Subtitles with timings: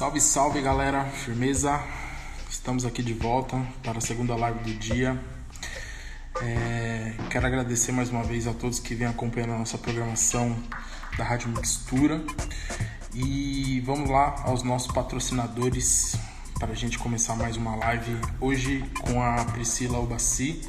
[0.00, 1.78] Salve, salve galera, firmeza.
[2.48, 5.22] Estamos aqui de volta para a segunda live do dia.
[6.40, 10.56] É, quero agradecer mais uma vez a todos que vêm acompanhando a nossa programação
[11.18, 12.24] da Rádio Mixtura.
[13.12, 16.16] E vamos lá aos nossos patrocinadores
[16.58, 20.62] para a gente começar mais uma live hoje com a Priscila Albaci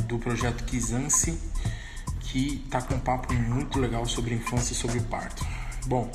[0.00, 1.40] do projeto Kizance,
[2.20, 5.42] que está com um papo muito legal sobre infância e sobre parto.
[5.86, 6.10] Bom,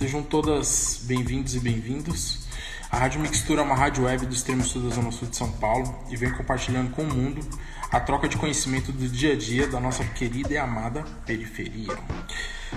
[0.00, 2.38] Sejam todas bem-vindos e bem-vindos.
[2.90, 5.52] A Rádio Mixtura é uma rádio web do extremo sul da Zona Sul de São
[5.52, 7.46] Paulo e vem compartilhando com o mundo
[7.92, 11.94] a troca de conhecimento do dia a dia da nossa querida e amada periferia.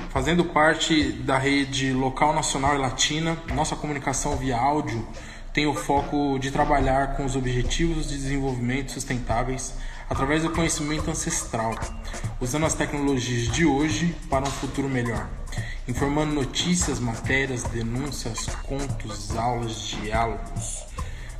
[0.09, 5.07] Fazendo parte da rede local, nacional e latina, nossa comunicação via áudio
[5.53, 9.73] tem o foco de trabalhar com os objetivos de desenvolvimento sustentáveis
[10.09, 11.73] através do conhecimento ancestral,
[12.41, 15.29] usando as tecnologias de hoje para um futuro melhor
[15.87, 20.83] informando notícias, matérias, denúncias, contos, aulas, diálogos,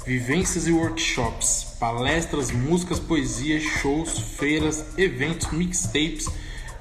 [0.05, 6.27] vivências e workshops, palestras, músicas, poesias, shows, feiras, eventos, mixtapes,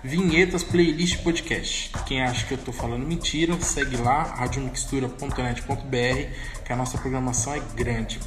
[0.03, 1.93] vinhetas, playlist podcast.
[2.07, 7.61] Quem acha que eu estou falando mentira, segue lá, radiomixtura.net.br, que a nossa programação é
[7.77, 8.19] grande.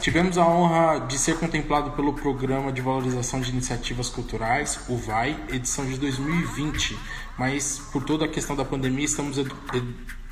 [0.00, 5.42] Tivemos a honra de ser contemplado pelo Programa de Valorização de Iniciativas Culturais, o VAI,
[5.48, 6.96] edição de 2020,
[7.38, 9.36] mas por toda a questão da pandemia estamos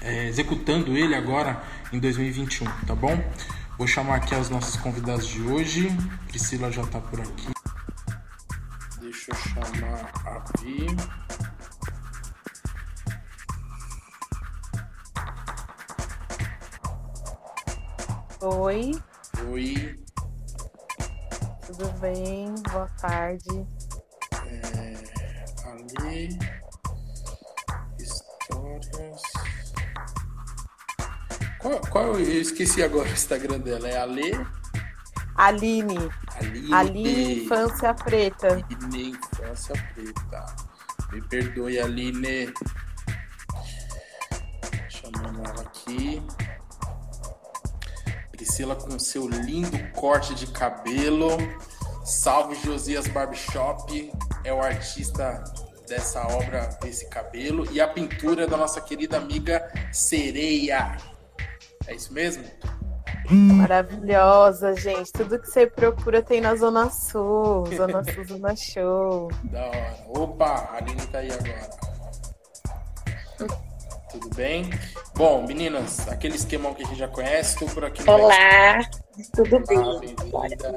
[0.00, 3.16] é, executando ele agora em 2021, tá bom?
[3.77, 5.88] Vou chamar aqui as nossas convidadas de hoje.
[6.28, 7.48] Priscila já está por aqui.
[9.00, 10.86] Deixa eu chamar a Vi.
[18.41, 18.92] Oi.
[19.50, 20.05] Oi.
[21.66, 22.55] Tudo bem?
[22.70, 23.66] Boa tarde.
[24.47, 24.94] É,
[25.66, 26.63] ali.
[31.59, 33.89] Qual, qual, eu esqueci agora o Instagram dela.
[33.89, 34.47] É Ale?
[35.37, 36.11] Aline.
[36.39, 36.75] Aline.
[36.75, 38.49] Aline Infância Preta.
[38.49, 40.47] Aline Infância Preta.
[41.10, 42.53] Me perdoe, Aline.
[44.88, 46.22] Chamando ela aqui.
[48.31, 51.31] Priscila com seu lindo corte de cabelo.
[52.04, 54.12] Salve Josias Barbershop.
[54.44, 55.43] É o artista
[55.87, 57.67] dessa obra, desse cabelo.
[57.71, 60.97] E a pintura da nossa querida amiga Sereia.
[61.87, 62.45] É isso mesmo?
[63.31, 65.11] Maravilhosa, gente.
[65.12, 67.67] Tudo que você procura tem na Zona Sul.
[67.75, 69.31] Zona Sul, Zona Show.
[69.45, 69.97] Da hora.
[70.09, 71.71] Opa, a Aline tá aí agora.
[74.11, 74.71] Tudo bem?
[75.16, 78.09] Bom, meninas, aquele esquemão que a gente já conhece, estou por aqui.
[78.09, 78.78] Olá,
[79.34, 80.15] tudo bem?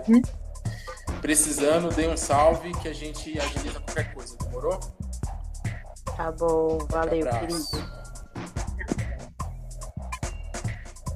[0.08, 0.22] bem
[1.22, 4.80] Precisando, dê um salve que a gente agiliza qualquer coisa, demorou?
[6.16, 7.98] Tá bom, valeu, querido.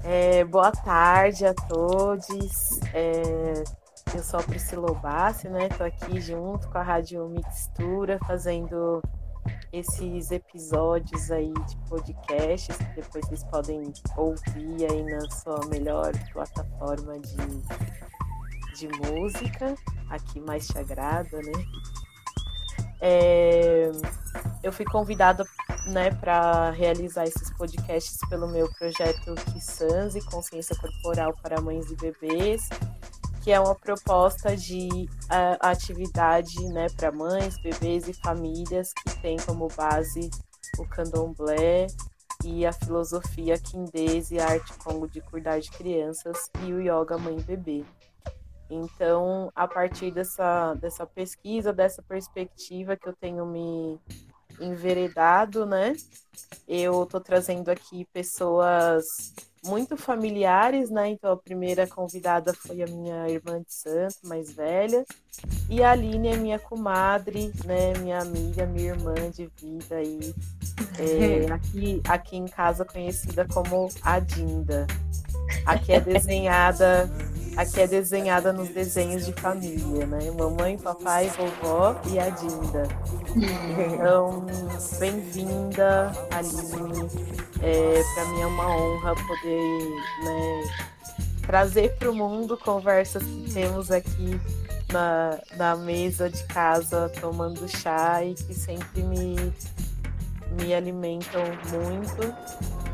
[0.03, 2.27] É, boa tarde a todos.
[2.93, 3.63] É,
[4.13, 5.69] eu sou a Priscila Obassi, né?
[5.69, 9.01] Tô aqui junto com a Rádio Mixtura, fazendo
[9.71, 17.17] esses episódios aí de podcasts que depois vocês podem ouvir aí na sua melhor plataforma
[17.19, 17.37] de,
[18.75, 19.75] de música,
[20.09, 21.65] aqui mais sagrada, né?
[22.99, 23.91] É,
[24.61, 25.43] eu fui convidada
[25.87, 32.69] né, para realizar esses podcasts pelo meu projeto Kissanze, Consciência Corporal para Mães e Bebês,
[33.41, 35.09] que é uma proposta de
[35.59, 40.29] atividade né, para mães, bebês e famílias que tem como base
[40.77, 41.87] o candomblé
[42.43, 47.17] e a filosofia quindese e a arte congo de cuidar de crianças e o yoga
[47.17, 47.83] mãe-bebê.
[48.71, 53.99] Então, a partir dessa, dessa pesquisa, dessa perspectiva que eu tenho me
[54.61, 55.93] enveredado, né?
[56.67, 59.05] Eu tô trazendo aqui pessoas
[59.63, 61.09] muito familiares, né?
[61.09, 65.05] Então a primeira convidada foi a minha irmã de santo, mais velha,
[65.69, 67.93] e a Aline é minha comadre, né?
[67.99, 70.33] Minha amiga, minha irmã de vida aí,
[70.97, 74.87] é, aqui, aqui em casa conhecida como a Dinda.
[75.65, 77.09] Aqui é desenhada
[77.57, 80.31] Aqui é desenhada nos desenhos de família, né?
[80.31, 82.87] Mamãe, papai, vovó e a Dinda.
[83.93, 84.45] Então,
[84.99, 87.09] bem-vinda, Aline.
[87.61, 89.83] É, para mim é uma honra poder
[90.23, 90.63] né,
[91.45, 94.39] trazer para o mundo conversas que temos aqui
[94.91, 99.35] na, na mesa de casa tomando chá e que sempre me,
[100.51, 102.33] me alimentam muito.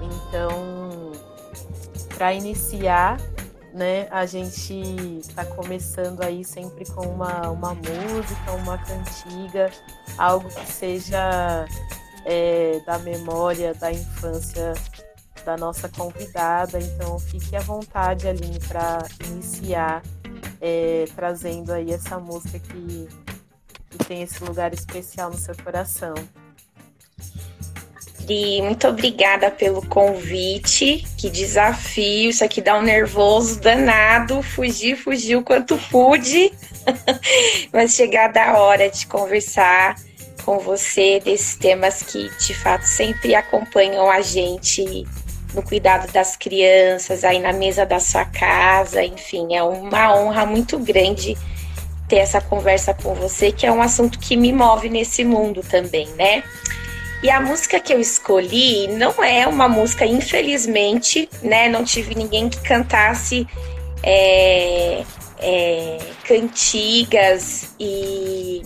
[0.01, 1.11] Então,
[2.17, 3.17] para iniciar,
[3.73, 4.07] né?
[4.09, 4.73] A gente
[5.19, 9.71] está começando aí sempre com uma, uma música, uma cantiga,
[10.17, 11.65] algo que seja
[12.25, 14.73] é, da memória da infância
[15.45, 20.03] da nossa convidada, então fique à vontade, Aline, para iniciar
[20.59, 23.07] é, trazendo aí essa música que,
[23.89, 26.13] que tem esse lugar especial no seu coração.
[28.27, 31.07] Pri, muito obrigada pelo convite.
[31.17, 32.29] Que desafio.
[32.29, 34.43] Isso aqui dá um nervoso danado.
[34.43, 36.51] Fugir, fugiu quanto pude.
[37.71, 39.95] Mas chegar da hora de conversar
[40.43, 45.05] com você desses temas que de fato sempre acompanham a gente
[45.53, 50.77] no cuidado das crianças, aí na mesa da sua casa, enfim, é uma honra muito
[50.77, 51.37] grande
[52.07, 56.07] ter essa conversa com você, que é um assunto que me move nesse mundo também,
[56.15, 56.43] né?
[57.27, 61.67] E a música que eu escolhi não é uma música, infelizmente, né?
[61.67, 63.45] Não tive ninguém que cantasse
[64.01, 65.03] é,
[65.37, 68.61] é, cantigas e,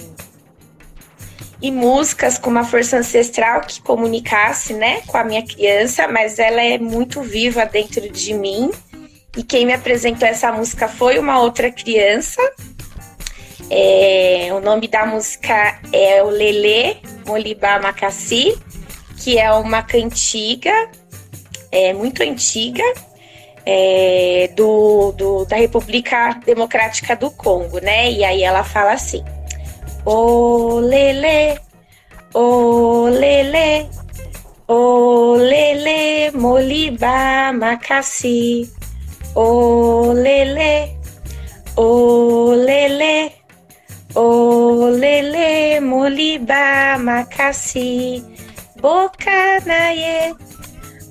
[1.60, 6.62] e músicas com uma força ancestral que comunicasse, né, com a minha criança, mas ela
[6.62, 8.70] é muito viva dentro de mim.
[9.36, 12.40] E quem me apresentou essa música foi uma outra criança,
[13.74, 18.62] é, o nome da música é o Lele Molibá Macassi,
[19.18, 20.90] que é uma cantiga
[21.72, 22.84] é, muito antiga
[23.66, 28.12] é, do, do, da República Democrática do Congo, né?
[28.12, 29.24] E aí ela fala assim:
[30.06, 31.58] O Lele,
[32.34, 33.90] O Lele,
[34.68, 38.70] O Lele Molibá Macassi,
[39.34, 40.94] O Lele,
[41.78, 43.41] O Lele.
[44.14, 48.22] Olele moliba macassi,
[48.82, 50.36] boca naie,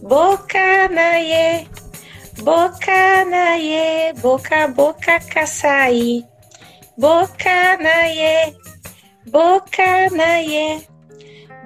[0.02, 1.67] boca naie,
[2.44, 6.26] boca naie, boca boca caçai,
[6.99, 8.55] boca naie,
[9.32, 10.87] boca naie,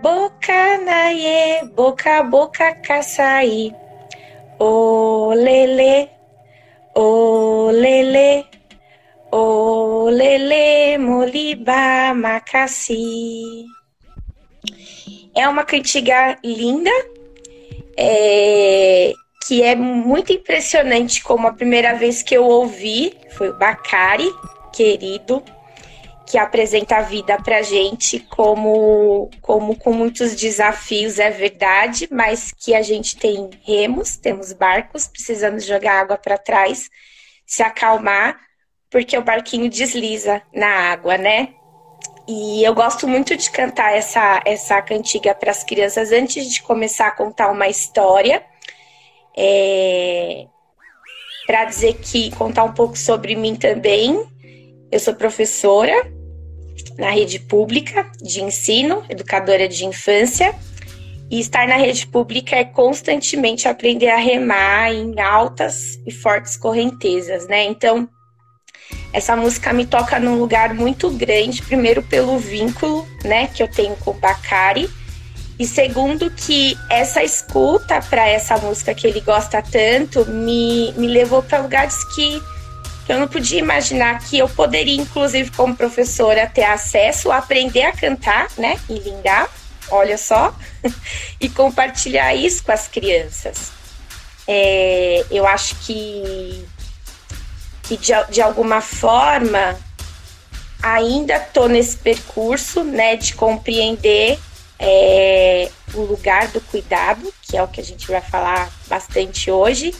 [0.00, 3.74] boca naie, boca boca caçai,
[4.60, 6.08] olele,
[6.94, 8.46] olele.
[9.36, 13.64] Olele Moliba Macassi.
[15.34, 16.92] É uma cantiga linda,
[17.98, 19.12] é,
[19.44, 24.32] que é muito impressionante como a primeira vez que eu ouvi foi o Bacari,
[24.72, 25.42] querido,
[26.28, 32.72] que apresenta a vida pra gente como, como com muitos desafios, é verdade, mas que
[32.72, 36.88] a gente tem remos, temos barcos, precisamos jogar água para trás,
[37.44, 38.38] se acalmar
[38.94, 41.48] porque o barquinho desliza na água, né?
[42.28, 47.08] E eu gosto muito de cantar essa, essa cantiga para as crianças antes de começar
[47.08, 48.44] a contar uma história.
[49.36, 50.46] É,
[51.44, 54.24] para dizer que contar um pouco sobre mim também.
[54.92, 56.08] Eu sou professora
[56.96, 60.54] na rede pública de ensino, educadora de infância.
[61.28, 67.48] E estar na rede pública é constantemente aprender a remar em altas e fortes correntezas,
[67.48, 67.64] né?
[67.64, 68.08] Então,
[69.14, 73.94] essa música me toca num lugar muito grande, primeiro pelo vínculo, né, que eu tenho
[73.94, 74.90] com o Bacari,
[75.56, 81.44] e segundo que essa escuta para essa música que ele gosta tanto me, me levou
[81.44, 82.42] para lugares que,
[83.06, 87.92] que eu não podia imaginar que eu poderia, inclusive como professora, ter acesso, aprender a
[87.92, 89.48] cantar, né, e lindar,
[89.92, 90.52] olha só,
[91.40, 93.70] e compartilhar isso com as crianças.
[94.48, 96.66] É, eu acho que
[97.86, 99.78] que de, de alguma forma
[100.82, 104.38] ainda estou nesse percurso, né, de compreender
[104.78, 109.94] é, o lugar do cuidado, que é o que a gente vai falar bastante hoje,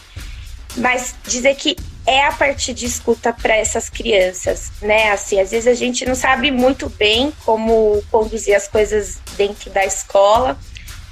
[0.76, 1.76] mas dizer que
[2.06, 5.10] é a partir de escuta para essas crianças, né?
[5.10, 9.86] Assim, às vezes a gente não sabe muito bem como conduzir as coisas dentro da
[9.86, 10.58] escola,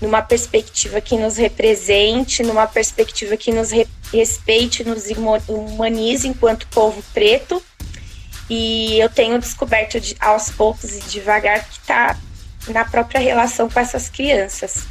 [0.02, 5.04] numa perspectiva que nos represente, numa perspectiva que nos re respeite, nos
[5.48, 7.62] humanize enquanto povo preto.
[8.50, 12.18] E eu tenho descoberto de, aos poucos e devagar que está
[12.68, 14.84] na própria relação com essas crianças.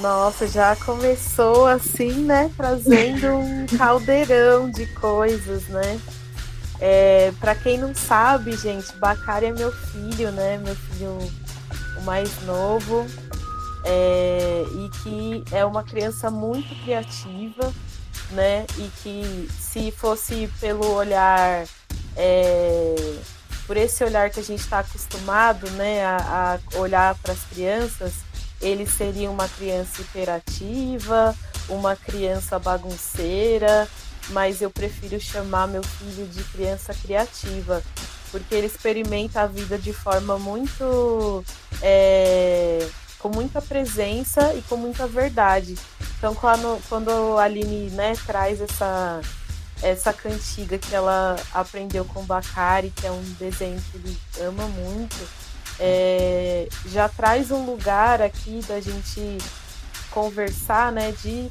[0.00, 2.50] Nossa, já começou assim, né?
[2.56, 6.00] Trazendo um caldeirão de coisas, né?
[6.80, 10.58] É, para quem não sabe, gente, Bacari é meu filho, né?
[10.58, 11.18] Meu filho
[12.08, 13.06] mais novo,
[13.84, 17.70] é, e que é uma criança muito criativa,
[18.30, 18.64] né?
[18.78, 21.66] E que se fosse pelo olhar,
[22.16, 23.18] é,
[23.66, 28.14] por esse olhar que a gente está acostumado, né, a, a olhar para as crianças,
[28.58, 31.36] ele seria uma criança hiperativa,
[31.68, 33.86] uma criança bagunceira,
[34.30, 37.82] mas eu prefiro chamar meu filho de criança criativa,
[38.30, 41.44] porque ele experimenta a vida de forma muito
[41.82, 42.86] é,
[43.18, 45.76] com muita presença e com muita verdade.
[46.18, 49.20] Então, quando, quando a Aline né, traz essa,
[49.82, 55.16] essa cantiga que ela aprendeu com Bacari, que é um desenho que ele ama muito,
[55.78, 59.38] é, já traz um lugar aqui da gente
[60.10, 61.50] conversar, né, de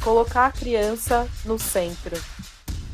[0.00, 2.20] colocar a criança no centro.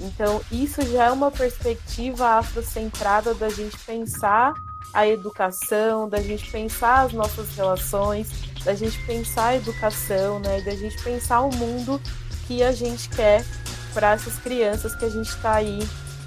[0.01, 4.55] Então, isso já é uma perspectiva afrocentrada da gente pensar
[4.93, 8.29] a educação, da gente pensar as nossas relações,
[8.65, 10.61] da gente pensar a educação, né?
[10.63, 12.01] Da gente pensar o mundo
[12.47, 13.45] que a gente quer
[13.93, 15.79] para essas crianças que a gente está aí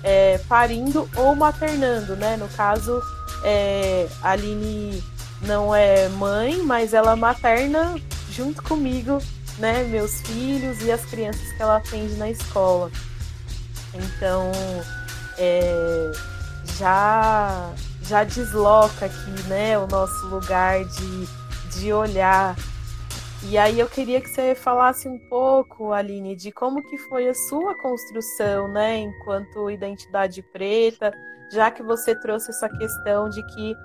[0.03, 2.37] é, parindo ou maternando, né?
[2.37, 3.01] No caso,
[3.43, 5.03] é, a Aline
[5.41, 7.95] não é mãe, mas ela materna
[8.31, 9.19] junto comigo,
[9.57, 9.83] né?
[9.83, 12.91] Meus filhos e as crianças que ela atende na escola.
[13.99, 14.51] Então,
[15.37, 16.11] é,
[16.77, 17.73] já
[18.09, 21.27] já desloca aqui, né, o nosso lugar de,
[21.77, 22.55] de olhar.
[23.43, 27.33] E aí eu queria que você falasse um pouco, Aline, de como que foi a
[27.35, 31.13] sua construção, né, enquanto identidade preta,
[31.51, 33.75] já que você trouxe essa questão de que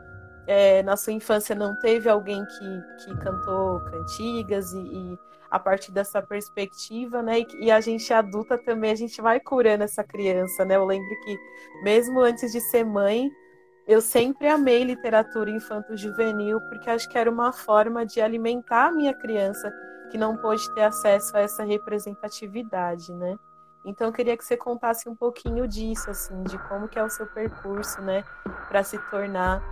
[0.47, 5.19] é, na sua infância não teve alguém que, que cantou cantigas e, e
[5.55, 7.39] a partir dessa perspectiva, né?
[7.39, 10.75] E, e, a gente adulta também, a gente vai curando essa criança, né?
[10.75, 11.39] Eu lembro que
[11.85, 13.31] mesmo antes de ser mãe,
[13.87, 19.15] eu sempre amei literatura infanto-juvenil porque acho que era uma forma de alimentar a minha
[19.15, 19.73] criança
[20.11, 23.39] que não pôde ter acesso a essa representatividade, né?
[23.85, 27.11] Então eu queria que você contasse um pouquinho disso, assim, de como que é o
[27.11, 28.25] seu percurso, né,
[28.69, 29.63] para se tornar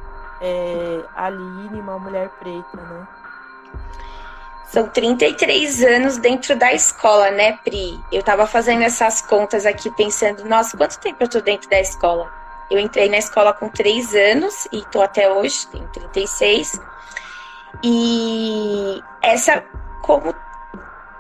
[0.41, 3.09] é, Aline, uma mulher preta, né?
[4.73, 8.01] São 33 anos dentro da escola, né, Pri?
[8.11, 12.33] Eu tava fazendo essas contas aqui pensando, nossa, quanto tempo eu tô dentro da escola?
[12.71, 16.81] Eu entrei na escola com 3 anos e tô até hoje, tenho 36.
[17.85, 19.63] E essa,
[20.01, 20.35] como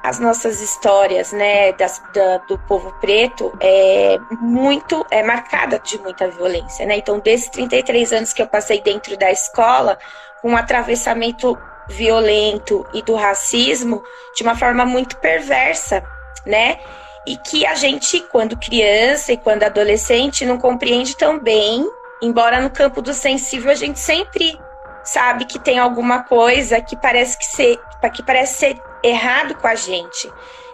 [0.03, 6.27] as nossas histórias, né, das, da, do povo preto é muito, é marcada de muita
[6.27, 6.97] violência, né?
[6.97, 9.99] Então, desses 33 anos que eu passei dentro da escola,
[10.43, 14.03] um atravessamento violento e do racismo
[14.35, 16.03] de uma forma muito perversa,
[16.47, 16.79] né?
[17.27, 21.89] e que a gente, quando criança e quando adolescente, não compreende tão bem,
[22.21, 24.59] embora no campo do sensível a gente sempre
[25.05, 27.81] sabe que tem alguma coisa que parece que ser,
[28.13, 30.31] que parece ser errado com a gente,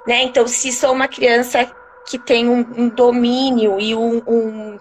[0.06, 0.22] né?
[0.22, 1.70] Então, se sou uma criança
[2.06, 4.80] que tem um, um domínio e um, um,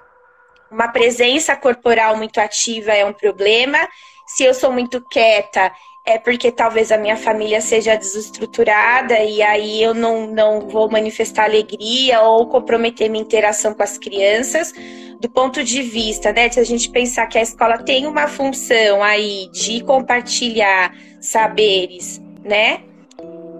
[0.72, 3.78] uma presença corporal muito ativa é um problema,
[4.26, 5.72] se eu sou muito quieta
[6.08, 11.44] é porque talvez a minha família seja desestruturada e aí eu não, não vou manifestar
[11.44, 14.74] alegria ou comprometer minha interação com as crianças.
[15.20, 19.04] Do ponto de vista, né, de a gente pensar que a escola tem uma função
[19.04, 22.84] aí de compartilhar saberes, né?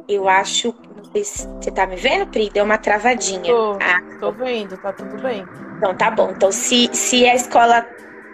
[0.08, 0.74] Eu acho.
[1.14, 2.50] Você tá me vendo, Pri?
[2.50, 3.52] Deu uma travadinha.
[3.52, 5.44] Tô, ah, tô vendo, tá tudo bem.
[5.78, 6.32] Então tá bom.
[6.32, 7.86] Então, se, se a escola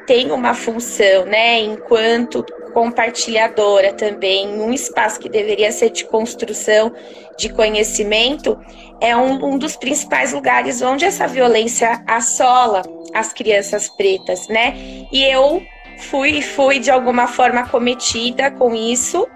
[0.06, 6.92] tem uma função, né, enquanto compartilhadora também, um espaço que deveria ser de construção
[7.38, 8.60] de conhecimento,
[9.00, 12.82] é um, um dos principais lugares onde essa violência assola
[13.14, 14.74] as crianças pretas, né?
[15.12, 15.62] E eu
[15.98, 19.28] fui, fui de alguma forma cometida com isso,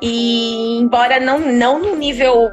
[0.00, 2.48] e embora não, não no nível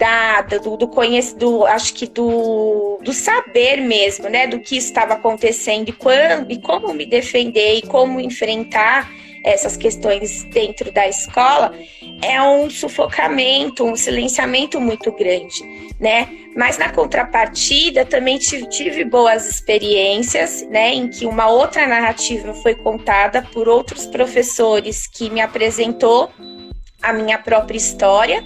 [0.00, 4.46] da, do, do conhecido, acho que do, do saber mesmo, né?
[4.46, 9.10] Do que estava acontecendo e quando e como me defender e como enfrentar
[9.44, 11.74] essas questões dentro da escola,
[12.22, 15.62] é um sufocamento, um silenciamento muito grande,
[15.98, 16.28] né?
[16.56, 22.74] Mas na contrapartida também tive, tive boas experiências, né, em que uma outra narrativa foi
[22.74, 26.30] contada por outros professores que me apresentou
[27.02, 28.44] a minha própria história,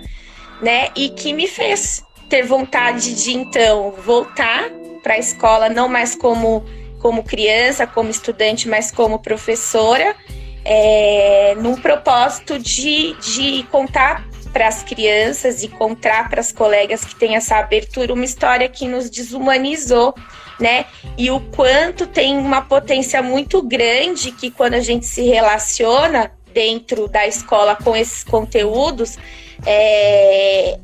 [0.64, 4.70] né, e que me fez ter vontade de então voltar
[5.02, 6.64] para a escola não mais como
[6.98, 10.16] como criança, como estudante, mas como professora
[10.64, 17.14] é, num propósito de, de contar para as crianças e contar para as colegas que
[17.14, 20.14] tem essa abertura uma história que nos desumanizou,
[20.58, 20.86] né?
[21.18, 27.08] E o quanto tem uma potência muito grande que quando a gente se relaciona dentro
[27.08, 29.18] da escola com esses conteúdos,
[29.66, 30.78] é,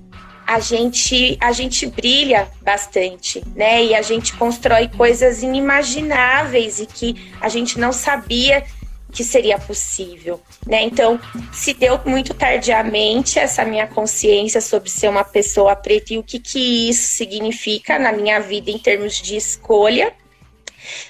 [0.46, 3.84] a gente a gente brilha bastante, né?
[3.84, 8.64] E a gente constrói coisas inimagináveis e que a gente não sabia
[9.12, 10.82] que seria possível, né?
[10.82, 11.20] Então,
[11.52, 16.38] se deu muito tardiamente essa minha consciência sobre ser uma pessoa preta e o que
[16.38, 20.12] que isso significa na minha vida em termos de escolha.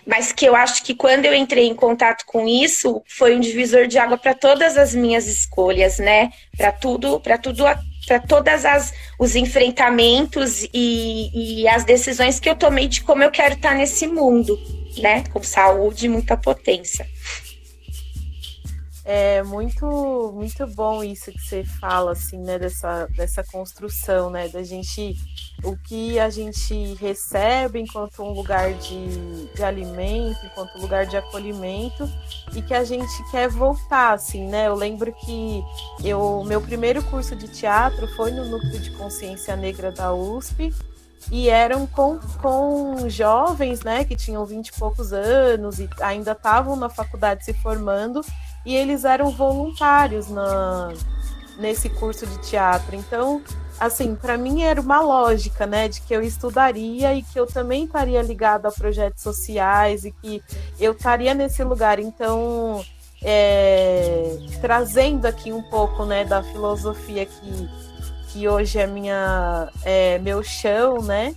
[0.06, 3.86] Mas que eu acho que quando eu entrei em contato com isso, foi um divisor
[3.86, 6.30] de água para todas as minhas escolhas, né?
[6.56, 7.64] Para tudo, para tudo
[8.06, 13.30] para todas as os enfrentamentos e, e as decisões que eu tomei de como eu
[13.30, 14.58] quero estar nesse mundo,
[14.98, 15.24] né?
[15.32, 17.06] Com saúde e muita potência.
[19.12, 24.62] É muito, muito bom isso que você fala, assim, né, dessa, dessa construção, né, da
[24.62, 25.16] gente,
[25.64, 32.08] o que a gente recebe enquanto um lugar de, de alimento, enquanto lugar de acolhimento,
[32.54, 35.60] e que a gente quer voltar, assim, né, eu lembro que
[36.04, 40.72] eu, meu primeiro curso de teatro foi no Núcleo de Consciência Negra da USP,
[41.32, 46.76] e eram com, com jovens, né, que tinham vinte e poucos anos e ainda estavam
[46.76, 48.22] na faculdade se formando,
[48.64, 50.92] e eles eram voluntários na,
[51.58, 52.96] nesse curso de teatro.
[52.96, 53.42] Então,
[53.78, 57.84] assim, para mim era uma lógica, né, de que eu estudaria e que eu também
[57.84, 60.42] estaria ligado a projetos sociais e que
[60.78, 61.98] eu estaria nesse lugar.
[61.98, 62.84] Então,
[63.22, 67.68] é, trazendo aqui um pouco, né, da filosofia que,
[68.28, 71.34] que hoje é minha é, meu chão, né,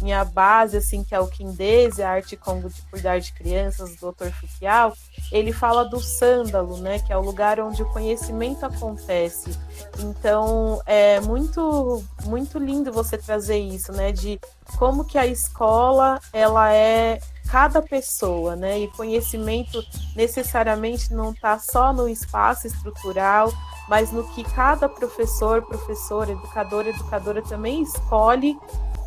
[0.00, 4.12] minha base, assim, que é o Quindese, a arte Congo de cuidar de crianças, do
[4.12, 4.30] Dr.
[4.30, 4.92] Fukial,
[5.32, 9.56] ele fala do sândalo, né, que é o lugar onde o conhecimento acontece.
[9.98, 14.40] Então, é muito muito lindo você trazer isso, né, de
[14.78, 18.78] como que a escola, ela é cada pessoa, né?
[18.80, 19.82] E conhecimento
[20.14, 23.52] necessariamente não está só no espaço estrutural,
[23.88, 28.58] mas no que cada professor, professora, educador, educadora também escolhe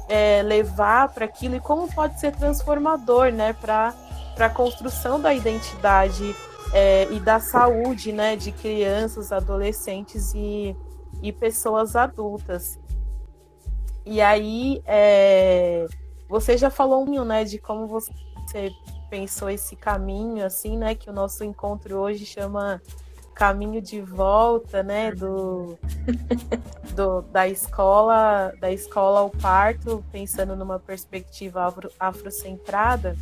[0.10, 3.94] é, levar para aquilo e como pode ser transformador, né, para
[4.40, 6.36] a construção da identidade
[6.74, 10.76] é, e da saúde, né, de crianças, adolescentes e,
[11.22, 12.80] e pessoas adultas.
[14.06, 15.86] E aí, é,
[16.28, 18.12] você já falou, né, de como você
[19.10, 22.82] pensou esse caminho, assim, né, que o nosso encontro hoje chama
[23.40, 25.80] caminho de volta, né, do,
[26.94, 33.16] do, da escola, da escola ao parto, pensando numa perspectiva afro, afrocentrada.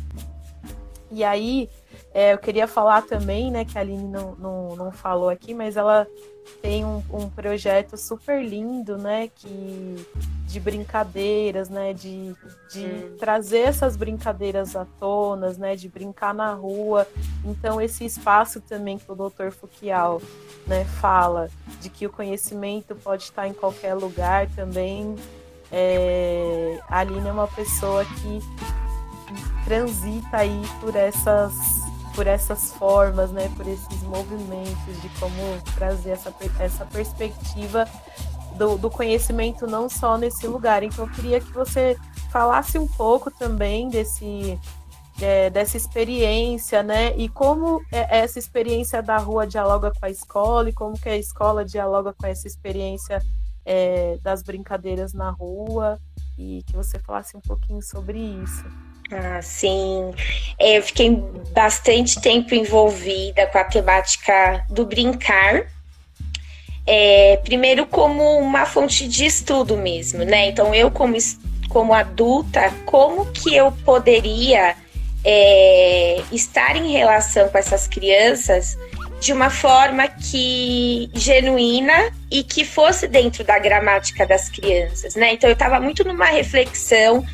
[1.10, 1.68] E aí,
[2.12, 5.76] é, eu queria falar também, né, que a Aline não, não, não falou aqui, mas
[5.76, 6.06] ela
[6.62, 10.06] tem um, um, projeto super lindo, né, que
[10.46, 12.34] de brincadeiras, né, de,
[12.72, 17.06] de trazer essas brincadeiras à tona, né, de brincar na rua.
[17.44, 19.50] Então esse espaço também que o Dr.
[19.50, 20.22] Fukial,
[20.66, 25.14] né, fala de que o conhecimento pode estar em qualquer lugar também.
[25.70, 28.40] É, a Aline é uma pessoa que
[29.68, 31.52] transita aí por essas
[32.14, 37.88] por essas formas, né, por esses movimentos de como trazer essa, essa perspectiva
[38.56, 40.82] do, do, conhecimento não só nesse lugar.
[40.82, 41.96] Então eu queria que você
[42.32, 44.58] falasse um pouco também desse
[45.20, 47.16] é, dessa experiência, né?
[47.16, 51.16] E como é, essa experiência da rua dialoga com a escola e como que a
[51.16, 53.22] escola dialoga com essa experiência
[53.64, 56.00] é, das brincadeiras na rua
[56.36, 58.64] e que você falasse um pouquinho sobre isso.
[59.10, 60.12] Ah, sim.
[60.58, 61.10] É, eu fiquei
[61.52, 65.66] bastante tempo envolvida com a temática do brincar.
[66.86, 70.48] É, primeiro como uma fonte de estudo mesmo, né?
[70.48, 71.16] Então eu como,
[71.68, 74.74] como adulta, como que eu poderia
[75.24, 78.76] é, estar em relação com essas crianças
[79.20, 85.32] de uma forma que genuína e que fosse dentro da gramática das crianças, né?
[85.32, 87.24] Então eu estava muito numa reflexão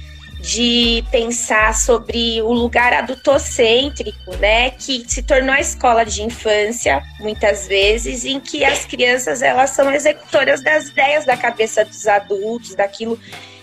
[0.44, 7.66] de pensar sobre o lugar adultocêntrico, né, que se tornou a escola de infância, muitas
[7.66, 13.18] vezes, em que as crianças elas são executoras das ideias da cabeça dos adultos, daquilo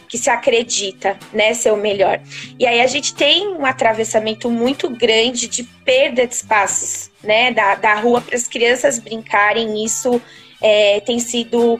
[0.10, 2.20] que se acredita, né, ser o melhor.
[2.58, 7.76] E aí a gente tem um atravessamento muito grande de perda de espaços, né, da,
[7.76, 9.86] da rua para as crianças brincarem.
[9.86, 10.20] Isso
[10.60, 11.80] é, tem sido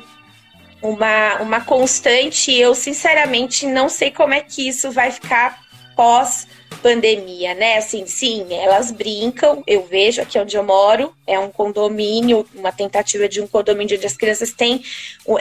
[0.82, 2.54] uma, uma constante.
[2.54, 5.62] Eu, sinceramente, não sei como é que isso vai ficar
[5.96, 6.48] pós
[6.82, 7.78] pandemia, né?
[7.78, 9.64] Assim, sim, elas brincam.
[9.68, 14.06] Eu vejo aqui onde eu moro, é um condomínio, uma tentativa de um condomínio onde
[14.06, 14.84] as crianças têm,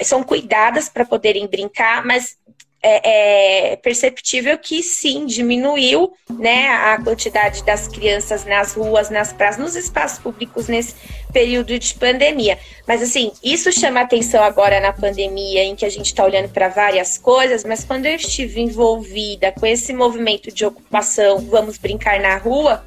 [0.02, 2.36] são cuidadas para poderem brincar, mas
[2.82, 9.60] é, é, perceptível que sim, diminuiu né, a quantidade das crianças nas ruas, nas praças,
[9.60, 10.94] nos espaços públicos nesse
[11.32, 12.58] período de pandemia.
[12.86, 16.68] Mas assim, isso chama atenção agora na pandemia, em que a gente está olhando para
[16.68, 22.36] várias coisas, mas quando eu estive envolvida com esse movimento de ocupação, vamos brincar na
[22.36, 22.84] rua,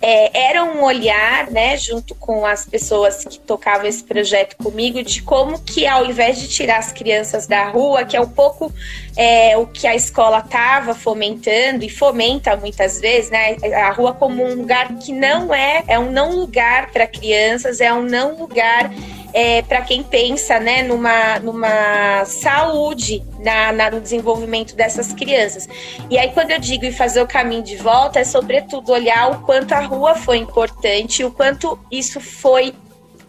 [0.00, 5.22] é, era um olhar, né, junto com as pessoas que tocavam esse projeto comigo, de
[5.22, 8.72] como que ao invés de tirar as crianças da rua, que é um pouco
[9.16, 14.42] é, o que a escola estava fomentando e fomenta muitas vezes, né, a rua como
[14.44, 18.90] um lugar que não é, é um não lugar para crianças, é um não lugar
[19.32, 25.68] é, para quem pensa né, numa, numa saúde na, na, no desenvolvimento dessas crianças.
[26.10, 29.40] E aí, quando eu digo e fazer o caminho de volta, é sobretudo olhar o
[29.42, 32.74] quanto a rua foi importante, o quanto isso foi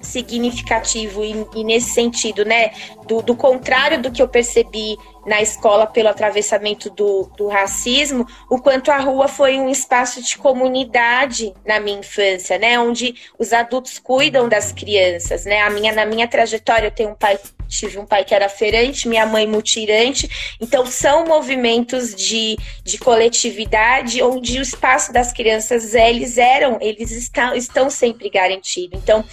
[0.10, 2.72] significativo e, e nesse sentido, né,
[3.06, 8.60] do, do, contrário do que eu percebi na escola pelo atravessamento do, do racismo, o
[8.60, 14.00] quanto a rua foi um espaço de comunidade na minha infância, né, onde os adultos
[14.00, 18.06] cuidam das crianças, né, a minha, na minha trajetória eu tenho um pai tive um
[18.06, 20.58] pai que era feirante, minha mãe mutirante.
[20.60, 27.56] Então, são movimentos de, de coletividade onde o espaço das crianças, eles eram, eles estão,
[27.56, 29.00] estão sempre garantidos.
[29.00, 29.24] Então,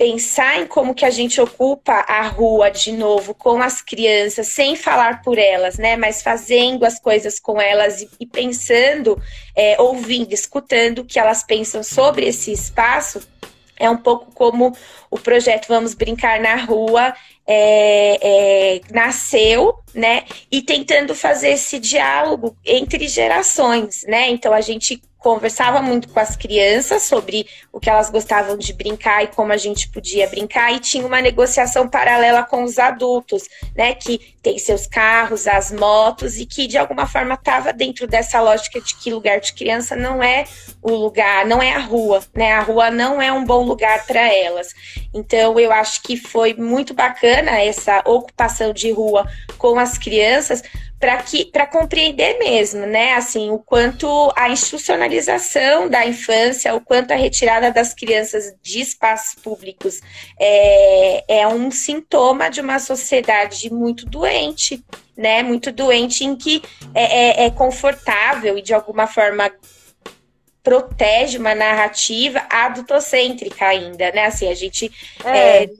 [0.00, 4.74] pensar em como que a gente ocupa a rua de novo com as crianças, sem
[4.74, 5.94] falar por elas, né?
[5.94, 9.22] Mas fazendo as coisas com elas e, e pensando,
[9.54, 13.20] é, ouvindo, escutando o que elas pensam sobre esse espaço,
[13.76, 14.74] é um pouco como
[15.10, 17.12] o projeto Vamos Brincar na Rua
[17.46, 20.24] é, é, nasceu, né?
[20.50, 24.30] E tentando fazer esse diálogo entre gerações, né?
[24.30, 29.22] Então a gente conversava muito com as crianças sobre o que elas gostavam de brincar
[29.22, 33.44] e como a gente podia brincar e tinha uma negociação paralela com os adultos,
[33.76, 38.40] né, que tem seus carros, as motos e que de alguma forma estava dentro dessa
[38.40, 40.44] lógica de que lugar de criança não é
[40.82, 42.52] o lugar, não é a rua, né?
[42.52, 44.74] A rua não é um bom lugar para elas.
[45.12, 49.26] Então eu acho que foi muito bacana essa ocupação de rua
[49.58, 50.62] com as crianças,
[51.00, 53.14] para que para compreender mesmo, né?
[53.14, 59.34] Assim, o quanto a institucionalização da infância, o quanto a retirada das crianças de espaços
[59.34, 60.00] públicos
[60.38, 64.84] é, é um sintoma de uma sociedade muito doente,
[65.16, 65.42] né?
[65.42, 66.62] Muito doente em que
[66.94, 69.50] é, é, é confortável e de alguma forma
[70.62, 74.26] protege uma narrativa adultocêntrica ainda, né?
[74.26, 74.90] Assim, a gente
[75.24, 75.64] é.
[75.64, 75.70] É,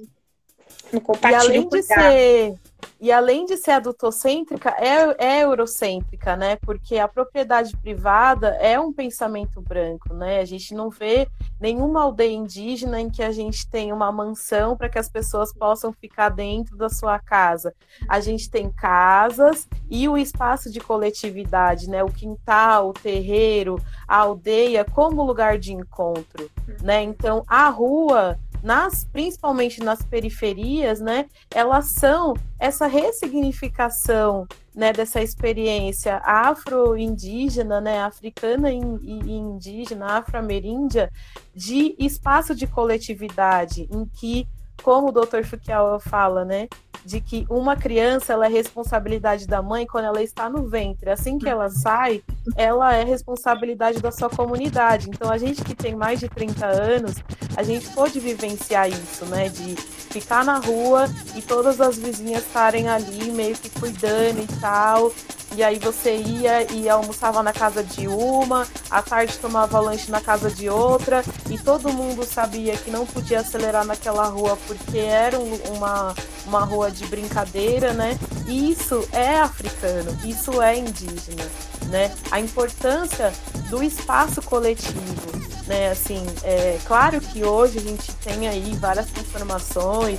[0.92, 1.54] não compartilha.
[1.54, 2.54] E além de ser
[3.00, 6.56] e além de ser adultocêntrica, é, é eurocêntrica, né?
[6.56, 10.40] Porque a propriedade privada é um pensamento branco, né?
[10.40, 11.26] A gente não vê
[11.58, 15.94] nenhuma aldeia indígena em que a gente tem uma mansão para que as pessoas possam
[15.94, 17.74] ficar dentro da sua casa.
[18.06, 22.04] A gente tem casas e o espaço de coletividade, né?
[22.04, 26.50] O quintal, o terreiro, a aldeia como lugar de encontro,
[26.82, 27.02] né?
[27.02, 36.16] Então, a rua nas, principalmente nas periferias, né, elas são essa ressignificação né, dessa experiência
[36.24, 41.10] afro-indígena, né, africana e indígena, afro-ameríndia,
[41.54, 44.46] de espaço de coletividade, em que
[44.82, 45.44] como o Dr.
[45.44, 46.68] Fukiawa fala, né,
[47.04, 51.10] de que uma criança ela é responsabilidade da mãe quando ela está no ventre.
[51.10, 52.22] Assim que ela sai,
[52.56, 55.08] ela é responsabilidade da sua comunidade.
[55.08, 57.14] Então, a gente que tem mais de 30 anos,
[57.56, 62.88] a gente pode vivenciar isso, né, de ficar na rua e todas as vizinhas estarem
[62.88, 65.12] ali meio que cuidando e tal,
[65.56, 70.20] e aí você ia e almoçava na casa de uma, à tarde tomava lanche na
[70.20, 75.38] casa de outra, e todo mundo sabia que não podia acelerar naquela rua porque era
[75.38, 76.14] uma,
[76.46, 78.18] uma rua de brincadeira, né?
[78.46, 81.46] E isso é africano, isso é indígena,
[81.88, 82.14] né?
[82.30, 83.32] A importância
[83.68, 85.30] do espaço coletivo,
[85.66, 85.90] né?
[85.90, 90.18] Assim, é claro que hoje a gente tem aí várias transformações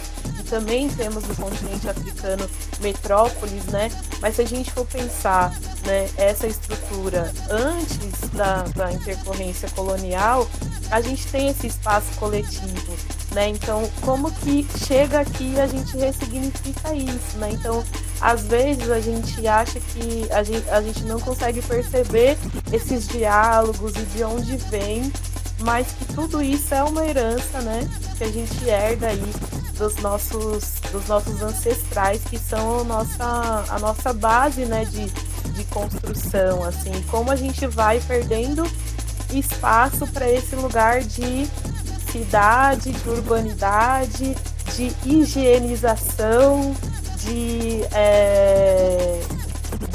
[0.51, 2.47] também temos no continente africano
[2.81, 3.89] metrópoles, né?
[4.19, 10.45] Mas se a gente for pensar, né, essa estrutura antes da, da intercorrência colonial,
[10.91, 12.93] a gente tem esse espaço coletivo,
[13.33, 13.47] né?
[13.47, 17.51] Então, como que chega aqui a gente ressignifica isso, né?
[17.53, 17.81] Então,
[18.19, 22.37] às vezes a gente acha que a gente, a gente não consegue perceber
[22.73, 25.09] esses diálogos e de onde vem,
[25.61, 27.87] mas que tudo isso é uma herança, né?
[28.17, 29.33] Que a gente herda aí
[29.77, 34.85] dos nossos, dos nossos ancestrais, que são a nossa, a nossa base, né?
[34.85, 35.05] De,
[35.53, 38.63] de construção, assim, como a gente vai perdendo
[39.33, 41.47] espaço para esse lugar de
[42.11, 44.35] cidade, de urbanidade,
[44.75, 46.75] de higienização,
[47.17, 49.21] de, é,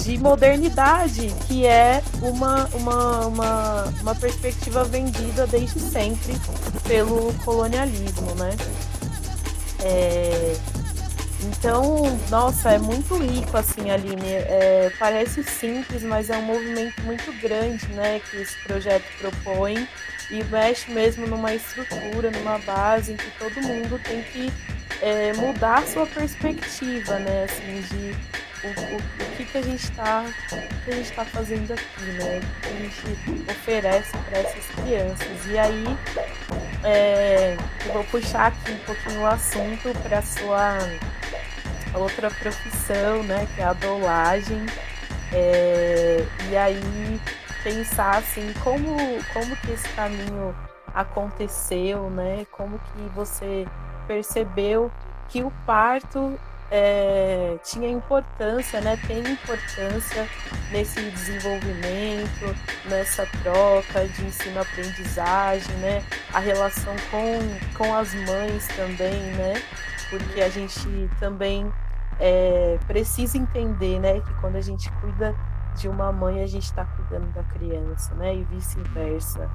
[0.07, 6.35] de modernidade, que é uma, uma, uma, uma perspectiva vendida desde sempre
[6.87, 8.51] pelo colonialismo, né?
[9.83, 10.57] É,
[11.42, 14.33] Então, nossa, é muito rico, assim, Aline.
[14.33, 19.88] É, parece simples, mas é um movimento muito grande, né, que esse projeto propõe
[20.31, 24.53] e mexe mesmo numa estrutura, numa base em que todo mundo tem que
[25.03, 28.16] é, mudar sua perspectiva, né, assim, de
[28.66, 30.24] o, o, que, que a gente está
[30.88, 32.38] está fazendo aqui, né?
[32.38, 35.46] O que a gente oferece para essas crianças.
[35.46, 35.85] E aí
[36.85, 40.79] é, eu vou puxar aqui um pouquinho o assunto para sua
[41.94, 43.46] outra profissão, né?
[43.55, 44.64] Que é a dolagem.
[45.33, 47.20] É, e aí
[47.62, 48.96] pensar assim como,
[49.33, 50.55] como que esse caminho
[50.94, 52.46] aconteceu, né?
[52.52, 53.66] Como que você
[54.07, 54.90] percebeu
[55.29, 56.38] que o parto
[56.70, 60.29] é, tinha importância, né, tem importância
[60.70, 62.57] nesse desenvolvimento,
[62.88, 66.02] nessa troca de ensino-aprendizagem, né,
[66.33, 69.55] a relação com, com as mães também, né,
[70.11, 71.72] porque a gente também
[72.18, 75.35] é, precisa entender, né, que quando a gente cuida
[75.76, 79.48] de uma mãe, a gente está cuidando da criança, né, e vice-versa.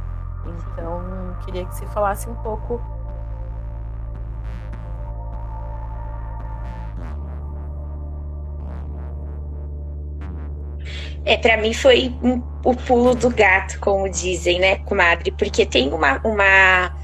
[0.46, 2.82] Então, queria que você falasse um pouco
[11.26, 15.32] É, para mim foi um, o pulo do gato, como dizem, né, comadre?
[15.32, 16.96] Porque tem uma, uma,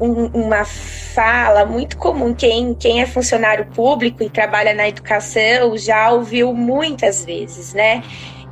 [0.00, 2.34] um, uma fala muito comum.
[2.34, 8.02] Quem, quem é funcionário público e trabalha na educação já ouviu muitas vezes, né?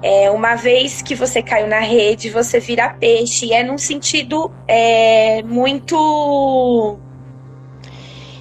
[0.03, 3.46] É, uma vez que você caiu na rede, você vira peixe.
[3.46, 6.99] E é num sentido é, muito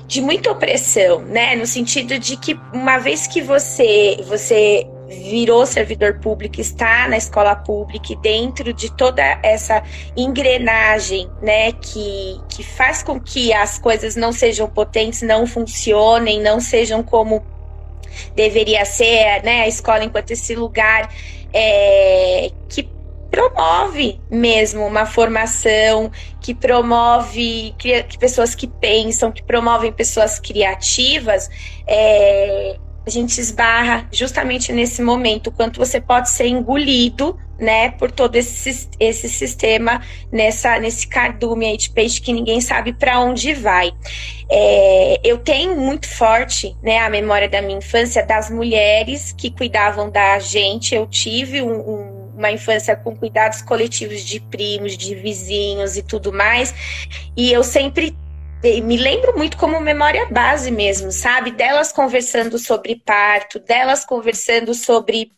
[0.07, 1.55] de muita opressão, né?
[1.55, 7.55] No sentido de que uma vez que você você virou servidor público, está na escola
[7.55, 9.83] pública e dentro de toda essa
[10.15, 16.59] engrenagem, né, que, que faz com que as coisas não sejam potentes, não funcionem, não
[16.59, 17.43] sejam como
[18.35, 21.13] deveria ser, né, a escola enquanto esse lugar
[21.53, 22.87] é, que
[23.31, 31.49] promove mesmo uma formação, que promove que, pessoas que pensam, que promovem pessoas criativas,
[31.87, 38.35] é, a gente esbarra justamente nesse momento, quanto você pode ser engolido, né, por todo
[38.35, 43.91] esse, esse sistema, nessa, nesse cardume aí de peixe que ninguém sabe para onde vai.
[44.49, 50.09] É, eu tenho muito forte, né, a memória da minha infância das mulheres que cuidavam
[50.09, 50.95] da gente.
[50.95, 56.31] Eu tive um, um uma infância com cuidados coletivos de primos, de vizinhos e tudo
[56.31, 56.73] mais.
[57.35, 58.17] E eu sempre
[58.61, 61.51] me lembro muito como memória base mesmo, sabe?
[61.51, 65.31] Delas conversando sobre parto, delas conversando sobre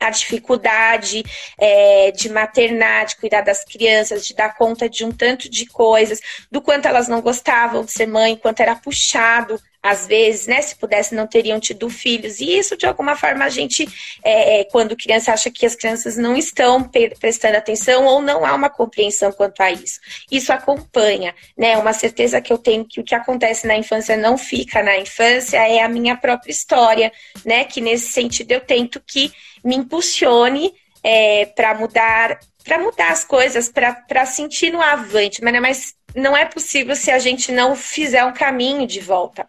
[0.00, 1.22] a dificuldade
[1.58, 6.20] é, de maternar, de cuidar das crianças, de dar conta de um tanto de coisas,
[6.50, 10.76] do quanto elas não gostavam de ser mãe, quanto era puxado às vezes, né, se
[10.76, 12.40] pudesse, não teriam tido filhos.
[12.40, 13.86] E isso, de alguma forma, a gente,
[14.24, 16.82] é, é quando criança acha que as crianças não estão
[17.18, 20.00] prestando atenção ou não há uma compreensão quanto a isso.
[20.30, 21.76] Isso acompanha, né?
[21.78, 25.56] Uma certeza que eu tenho que o que acontece na infância não fica na infância
[25.56, 27.12] é a minha própria história,
[27.44, 27.64] né?
[27.64, 29.32] Que nesse sentido eu tento que
[29.64, 35.64] me impulsione é, para mudar para mudar as coisas, para sentir no avante, mas não
[35.64, 35.72] é
[36.14, 39.46] não é possível se a gente não fizer um caminho de volta.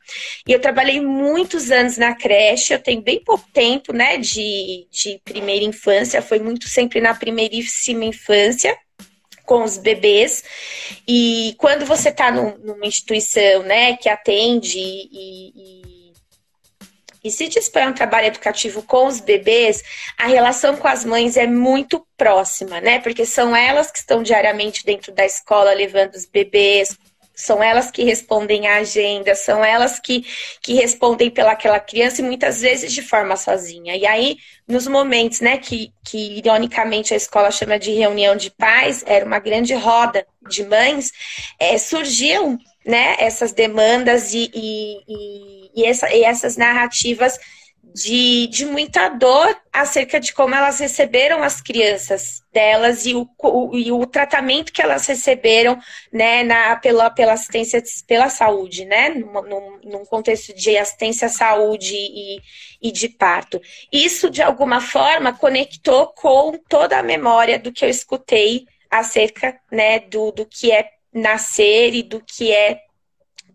[0.48, 5.20] E eu trabalhei muitos anos na creche, eu tenho bem pouco tempo, né, de, de
[5.24, 8.78] primeira infância, foi muito sempre na primeiríssima infância
[9.46, 10.44] com os bebês.
[11.08, 15.89] E quando você está numa instituição, né, que atende e, e
[17.24, 19.84] e se dispõe um trabalho educativo com os bebês,
[20.18, 23.00] a relação com as mães é muito próxima, né?
[23.00, 26.98] Porque são elas que estão diariamente dentro da escola levando os bebês,
[27.40, 30.26] são elas que respondem à agenda, são elas que,
[30.62, 33.96] que respondem pelaquela criança e muitas vezes de forma sozinha.
[33.96, 39.06] E aí, nos momentos, né, que, que ironicamente a escola chama de reunião de pais,
[39.08, 41.14] era uma grande roda de mães,
[41.58, 47.38] é, surgiam né, essas demandas e, e, e, essa, e essas narrativas
[47.94, 53.78] de, de muita dor acerca de como elas receberam as crianças delas e o, o,
[53.78, 55.80] e o tratamento que elas receberam
[56.12, 61.94] né, na, pela, pela assistência pela saúde, né, num, num contexto de assistência à saúde
[61.94, 62.42] e,
[62.82, 63.62] e de parto.
[63.94, 70.00] Isso, de alguma forma, conectou com toda a memória do que eu escutei acerca né,
[70.00, 72.82] do, do que é nascer e do que é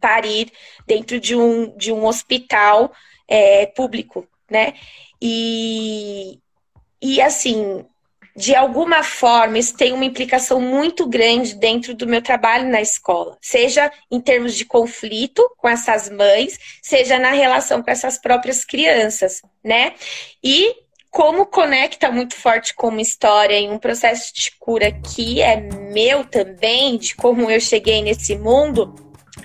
[0.01, 0.53] parir
[0.87, 2.93] dentro de um, de um hospital
[3.27, 4.75] é, público, né?
[5.21, 6.39] E,
[7.01, 7.85] e assim,
[8.37, 13.39] de alguma forma, isso tem uma implicação muito grande dentro do meu trabalho na escola,
[13.41, 19.41] seja em termos de conflito com essas mães, seja na relação com essas próprias crianças,
[19.63, 19.95] né?
[20.43, 20.84] E
[21.15, 25.61] como conecta muito forte com uma história e um processo de cura que é
[25.93, 28.93] meu também, de como eu cheguei nesse mundo,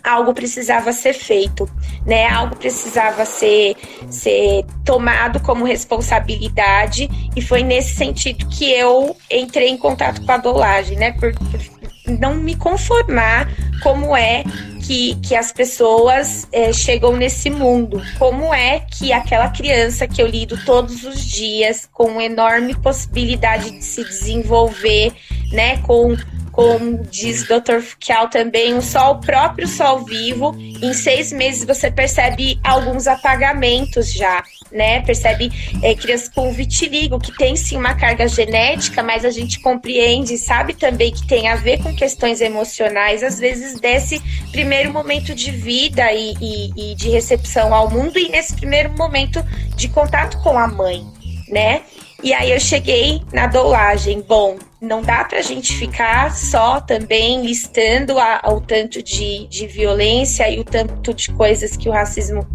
[0.03, 1.69] algo precisava ser feito,
[2.07, 2.27] né?
[2.27, 3.75] Algo precisava ser,
[4.09, 10.37] ser tomado como responsabilidade e foi nesse sentido que eu entrei em contato com a
[10.37, 11.11] dolagem, né?
[11.11, 13.47] Por, por não me conformar
[13.83, 14.43] como é
[14.89, 18.01] que, que as pessoas é, chegam nesse mundo.
[18.17, 23.85] Como é que aquela criança que eu lido todos os dias, com enorme possibilidade de
[23.85, 25.13] se desenvolver,
[25.51, 26.17] né, com
[26.59, 27.79] como diz Dr.
[27.79, 34.43] Fukial também, o sol, próprio sol vivo, em seis meses você percebe alguns apagamentos já,
[34.69, 34.99] né?
[34.99, 35.49] Percebe
[35.81, 40.73] é, crianças com vitiligo, que tem sim uma carga genética, mas a gente compreende, sabe
[40.73, 46.11] também que tem a ver com questões emocionais, às vezes desse primeiro momento de vida
[46.11, 49.41] e, e, e de recepção ao mundo e nesse primeiro momento
[49.77, 51.07] de contato com a mãe,
[51.47, 51.83] né?
[52.21, 54.21] E aí eu cheguei na dolagem.
[54.27, 59.67] Bom, não dá para a gente ficar só também listando a, o tanto de, de
[59.67, 62.47] violência e o tanto de coisas que o racismo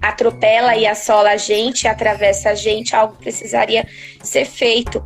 [0.00, 3.86] atropela e assola a gente, atravessa a gente, algo precisaria
[4.22, 5.04] ser feito.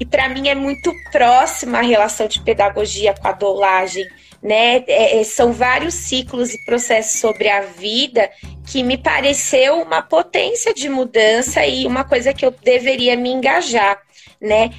[0.00, 4.06] E para mim é muito próxima a relação de pedagogia com a dolagem
[4.44, 4.84] né?
[4.86, 8.30] É, é, são vários ciclos e processos sobre a vida
[8.66, 13.98] que me pareceu uma potência de mudança e uma coisa que eu deveria me engajar,
[14.38, 14.70] né?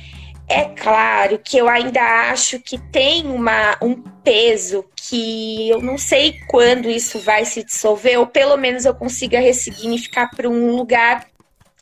[0.48, 6.40] É claro que eu ainda acho que tem uma, um peso que eu não sei
[6.48, 11.26] quando isso vai se dissolver, ou pelo menos eu consiga ressignificar para um lugar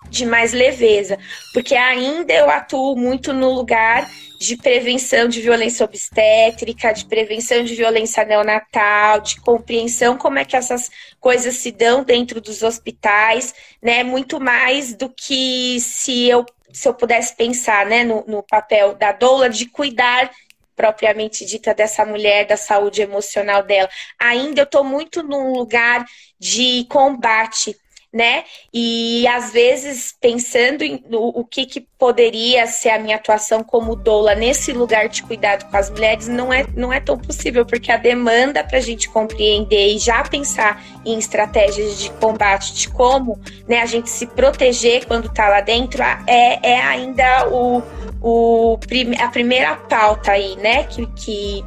[0.09, 1.17] de mais leveza,
[1.53, 7.73] porque ainda eu atuo muito no lugar de prevenção de violência obstétrica, de prevenção de
[7.73, 14.03] violência neonatal, de compreensão como é que essas coisas se dão dentro dos hospitais, né?
[14.03, 19.11] Muito mais do que se eu se eu pudesse pensar, né, no, no papel da
[19.11, 20.31] doula de cuidar
[20.75, 23.89] propriamente dita dessa mulher, da saúde emocional dela.
[24.19, 26.03] Ainda eu estou muito num lugar
[26.39, 27.77] de combate
[28.13, 28.43] né?
[28.71, 33.95] E às vezes pensando em no, o que, que poderia ser a minha atuação como
[33.95, 37.91] doula nesse lugar de cuidado com as mulheres não é, não é tão possível, porque
[37.91, 43.39] a demanda para a gente compreender e já pensar em estratégias de combate, de como
[43.67, 47.81] né, a gente se proteger quando está lá dentro, é, é ainda o,
[48.21, 48.77] o,
[49.19, 50.83] a primeira pauta aí, né?
[50.83, 51.63] Que, que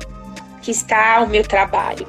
[0.66, 2.04] que está o meu trabalho.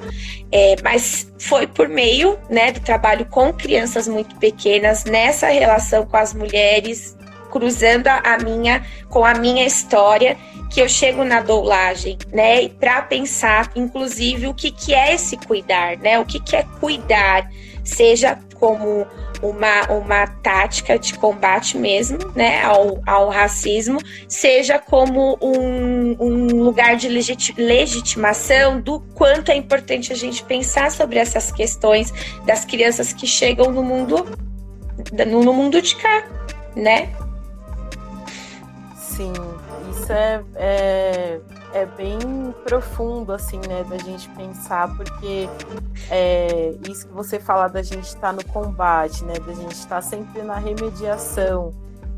[0.52, 6.16] É, mas foi por meio né, do trabalho com crianças muito pequenas, nessa relação com
[6.16, 7.18] as mulheres,
[7.52, 10.38] cruzando a minha com a minha história,
[10.70, 15.98] que eu chego na doulagem, né, para pensar, inclusive, o que, que é esse cuidar,
[15.98, 17.50] né, o que, que é cuidar,
[17.88, 19.06] seja como
[19.41, 26.95] uma, uma tática de combate mesmo, né, ao, ao racismo, seja como um, um lugar
[26.95, 32.13] de legitimação do quanto é importante a gente pensar sobre essas questões
[32.45, 34.26] das crianças que chegam no mundo
[35.28, 36.26] no, mundo de cá,
[36.76, 37.10] né?
[38.95, 39.32] Sim,
[39.91, 41.39] isso é, é
[41.78, 42.20] é bem
[42.63, 45.48] profundo, assim, né, da gente pensar, porque
[46.10, 49.96] é, isso que você fala da gente estar tá no combate, né, da gente estar
[49.96, 51.74] tá sempre na remediação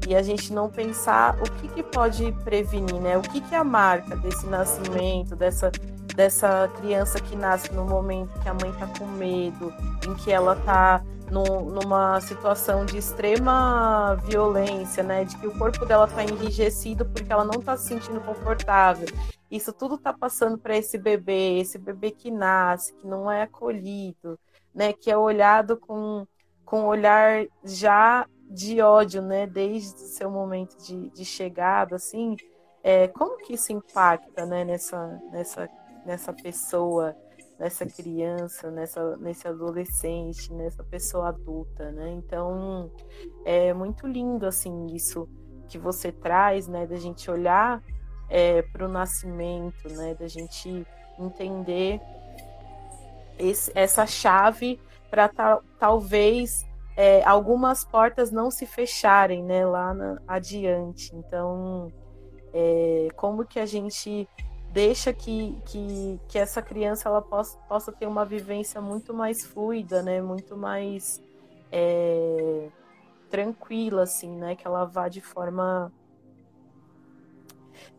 [0.07, 3.57] e a gente não pensar o que, que pode prevenir, né, o que, que é
[3.57, 5.71] a marca desse nascimento, dessa,
[6.15, 9.73] dessa criança que nasce no momento que a mãe está com medo,
[10.07, 15.23] em que ela está numa situação de extrema violência, né?
[15.23, 19.07] De que o corpo dela está enrijecido porque ela não está se sentindo confortável.
[19.49, 24.39] Isso tudo está passando para esse bebê, esse bebê que nasce, que não é acolhido,
[24.73, 24.93] né?
[24.93, 26.25] Que é olhado com
[26.65, 29.47] com olhar já de ódio, né?
[29.47, 32.35] Desde o seu momento de, de chegada, assim.
[32.83, 34.63] É, como que isso impacta, né?
[34.63, 35.69] Nessa nessa
[36.05, 37.15] nessa pessoa
[37.59, 42.09] nessa criança, nessa, nesse adolescente, nessa pessoa adulta, né?
[42.11, 42.89] Então
[43.43, 45.27] é muito lindo assim isso
[45.67, 46.87] que você traz, né?
[46.87, 47.83] Da gente olhar
[48.29, 50.15] é, para o nascimento, né?
[50.15, 50.85] Da gente
[51.17, 51.99] entender
[53.37, 56.65] esse, essa chave para ta, talvez
[56.95, 59.65] é, algumas portas não se fecharem, né?
[59.65, 61.15] Lá na, adiante.
[61.15, 61.91] Então,
[62.53, 64.27] é, como que a gente
[64.71, 70.01] deixa que, que, que essa criança ela possa, possa ter uma vivência muito mais fluida,
[70.03, 70.21] né?
[70.21, 71.21] Muito mais
[71.71, 72.69] é,
[73.29, 74.55] tranquila, assim, né?
[74.55, 75.91] Que ela vá de forma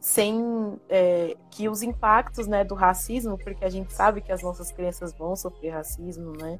[0.00, 4.72] sem é, que os impactos né, do racismo, porque a gente sabe que as nossas
[4.72, 6.58] crianças vão sofrer racismo, né?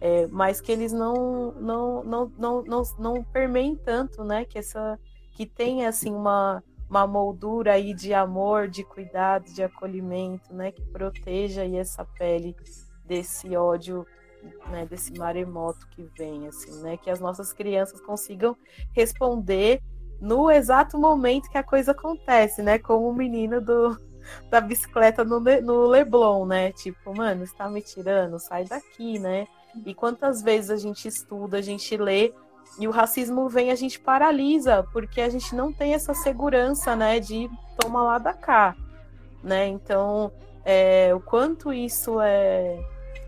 [0.00, 4.44] É, mas que eles não não, não, não, não, não permeiem tanto, né?
[4.44, 4.98] Que essa
[5.32, 10.70] que tenha assim uma, uma moldura aí de amor, de cuidado, de acolhimento, né?
[10.70, 12.54] Que proteja aí essa pele
[13.04, 14.06] desse ódio,
[14.70, 14.86] né?
[14.86, 16.96] Desse maremoto que vem, assim, né?
[16.96, 18.56] Que as nossas crianças consigam
[18.92, 19.82] responder
[20.20, 22.78] no exato momento que a coisa acontece, né?
[22.78, 23.98] Como o menino do,
[24.50, 26.72] da bicicleta no, no Leblon, né?
[26.72, 29.46] Tipo, mano, você tá me tirando, sai daqui, né?
[29.84, 32.32] E quantas vezes a gente estuda, a gente lê,
[32.78, 37.20] e o racismo vem, a gente paralisa, porque a gente não tem essa segurança, né?
[37.20, 37.48] De
[37.78, 38.74] tomar lá da cá,
[39.42, 39.66] né?
[39.66, 40.32] Então,
[40.64, 42.78] é, o quanto isso é,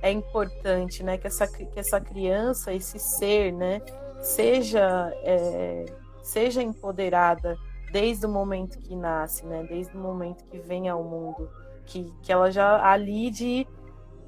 [0.01, 1.19] é importante, né?
[1.19, 3.83] Que essa, que essa criança, esse ser, né?
[4.23, 5.13] Seja...
[5.23, 5.85] É,
[6.29, 7.57] seja empoderada
[7.91, 9.65] desde o momento que nasce, né?
[9.69, 11.49] Desde o momento que vem ao mundo,
[11.87, 13.67] que, que ela já ali de,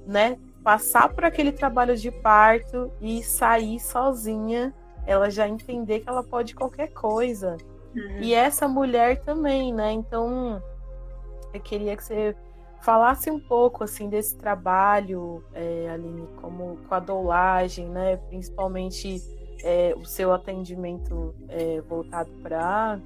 [0.06, 0.38] né?
[0.64, 4.74] Passar por aquele trabalho de parto e sair sozinha,
[5.06, 7.56] ela já entender que ela pode qualquer coisa.
[7.94, 8.20] Uhum.
[8.20, 9.92] E essa mulher também, né?
[9.92, 10.62] Então,
[11.52, 12.34] eu queria que você
[12.80, 18.16] falasse um pouco assim desse trabalho, é, Aline, como com a dolagem, né?
[18.28, 19.22] Principalmente
[19.62, 22.98] é, o seu atendimento é, voltado para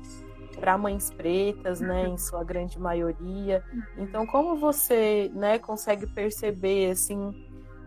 [0.61, 3.61] para mães pretas, né, em sua grande maioria.
[3.99, 7.35] Então, como você, né, consegue perceber assim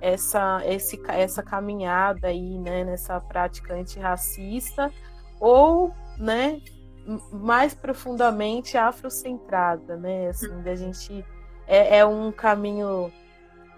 [0.01, 4.91] essa esse, essa caminhada aí, né, nessa prática antirracista
[5.39, 6.61] ou, né,
[7.32, 11.26] mais profundamente afrocentrada, né, assim, da gente
[11.65, 13.11] é, é um caminho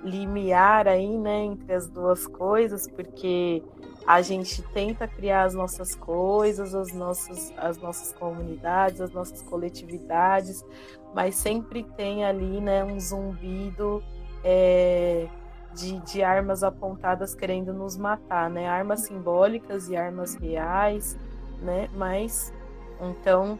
[0.03, 3.63] limiar aí, né, entre as duas coisas, porque
[4.07, 10.65] a gente tenta criar as nossas coisas, as nossas, as nossas comunidades, as nossas coletividades,
[11.13, 14.01] mas sempre tem ali né, um zumbido
[14.43, 15.27] é,
[15.73, 18.67] de, de armas apontadas querendo nos matar, né?
[18.67, 21.17] Armas simbólicas e armas reais,
[21.61, 21.89] né?
[21.93, 22.53] Mas
[22.99, 23.59] então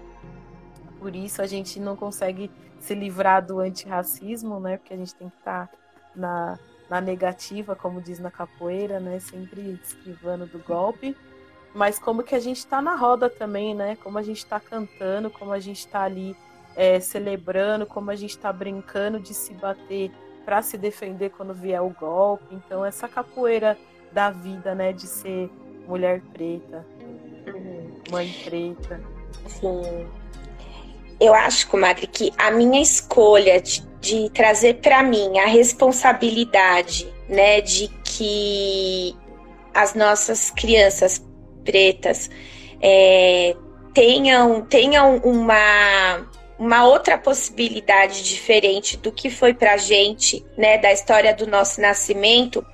[1.00, 4.78] por isso a gente não consegue se livrar do antirracismo, né?
[4.78, 5.79] Porque a gente tem que estar tá
[6.20, 6.60] na
[6.90, 9.20] na negativa, como diz na capoeira, né?
[9.20, 11.16] Sempre esquivando do golpe.
[11.74, 13.96] Mas como que a gente está na roda também, né?
[14.04, 16.36] Como a gente está cantando, como a gente está ali
[16.76, 20.12] é, celebrando, como a gente está brincando de se bater
[20.44, 22.56] para se defender quando vier o golpe.
[22.56, 23.78] Então essa capoeira
[24.12, 24.92] da vida, né?
[24.92, 25.48] De ser
[25.88, 26.84] mulher preta,
[28.12, 29.00] mãe preta.
[29.48, 30.08] Sim.
[31.20, 37.62] Eu acho, comadre, que a minha escolha de de trazer para mim a responsabilidade, né,
[37.62, 39.16] de que
[39.74, 41.24] as nossas crianças
[41.64, 42.30] pretas
[42.82, 43.56] é,
[43.94, 51.34] tenham, tenham uma, uma outra possibilidade diferente do que foi para gente, né, da história
[51.34, 52.66] do nosso nascimento,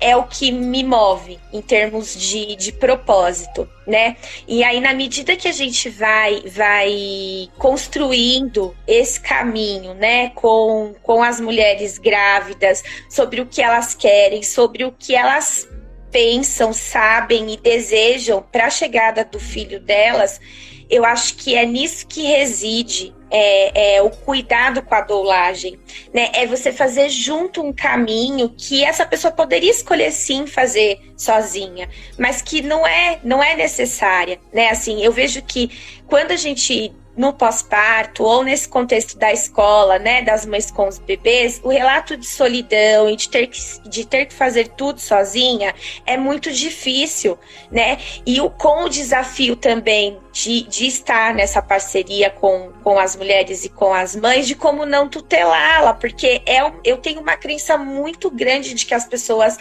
[0.00, 4.16] é o que me move em termos de, de propósito, né?
[4.46, 11.22] E aí, na medida que a gente vai, vai construindo esse caminho, né, com, com
[11.22, 15.68] as mulheres grávidas, sobre o que elas querem, sobre o que elas
[16.10, 20.40] pensam, sabem e desejam para a chegada do filho delas,
[20.88, 25.78] eu acho que é nisso que reside é, é, o cuidado com a doulagem,
[26.12, 26.30] né?
[26.34, 32.42] É você fazer junto um caminho que essa pessoa poderia escolher sim fazer sozinha, mas
[32.42, 34.70] que não é não é necessária, né?
[34.70, 35.70] Assim, eu vejo que
[36.06, 40.98] quando a gente no pós-parto ou nesse contexto da escola, né, das mães com os
[40.98, 43.58] bebês, o relato de solidão e de ter que,
[43.88, 45.74] de ter que fazer tudo sozinha
[46.06, 47.36] é muito difícil,
[47.72, 47.98] né?
[48.24, 53.64] E o, com o desafio também de, de estar nessa parceria com, com as mulheres
[53.64, 58.30] e com as mães, de como não tutelá-la, porque é, eu tenho uma crença muito
[58.30, 59.58] grande de que as pessoas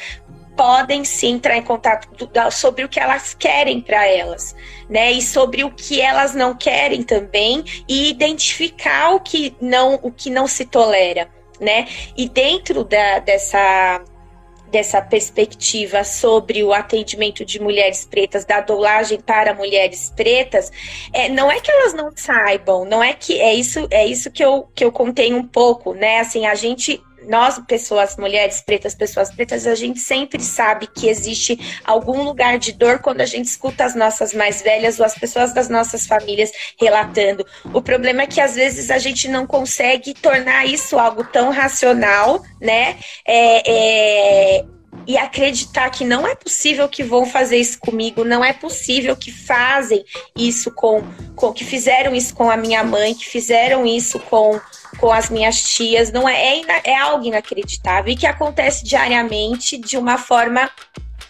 [0.55, 2.07] podem sim entrar em contato
[2.51, 4.55] sobre o que elas querem para elas,
[4.89, 5.11] né?
[5.11, 10.31] E sobre o que elas não querem também e identificar o que não o que
[10.31, 11.29] não se tolera,
[11.61, 11.87] né?
[12.17, 14.01] E dentro da, dessa
[14.71, 20.71] dessa perspectiva sobre o atendimento de mulheres pretas, da dolagem para mulheres pretas,
[21.13, 24.43] é, não é que elas não saibam, não é que é isso é isso que
[24.43, 26.19] eu, que eu contei um pouco, né?
[26.19, 31.59] Assim, a gente nós, pessoas, mulheres pretas, pessoas pretas, a gente sempre sabe que existe
[31.83, 35.53] algum lugar de dor quando a gente escuta as nossas mais velhas ou as pessoas
[35.53, 37.45] das nossas famílias relatando.
[37.73, 42.43] O problema é que às vezes a gente não consegue tornar isso algo tão racional,
[42.61, 42.97] né?
[43.25, 44.65] É, é,
[45.07, 49.31] e acreditar que não é possível que vão fazer isso comigo, não é possível que
[49.31, 50.03] fazem
[50.35, 51.01] isso com,
[51.35, 54.59] com que fizeram isso com a minha mãe, que fizeram isso com
[54.97, 59.97] com as minhas tias, não é, é, é algo inacreditável e que acontece diariamente de
[59.97, 60.71] uma forma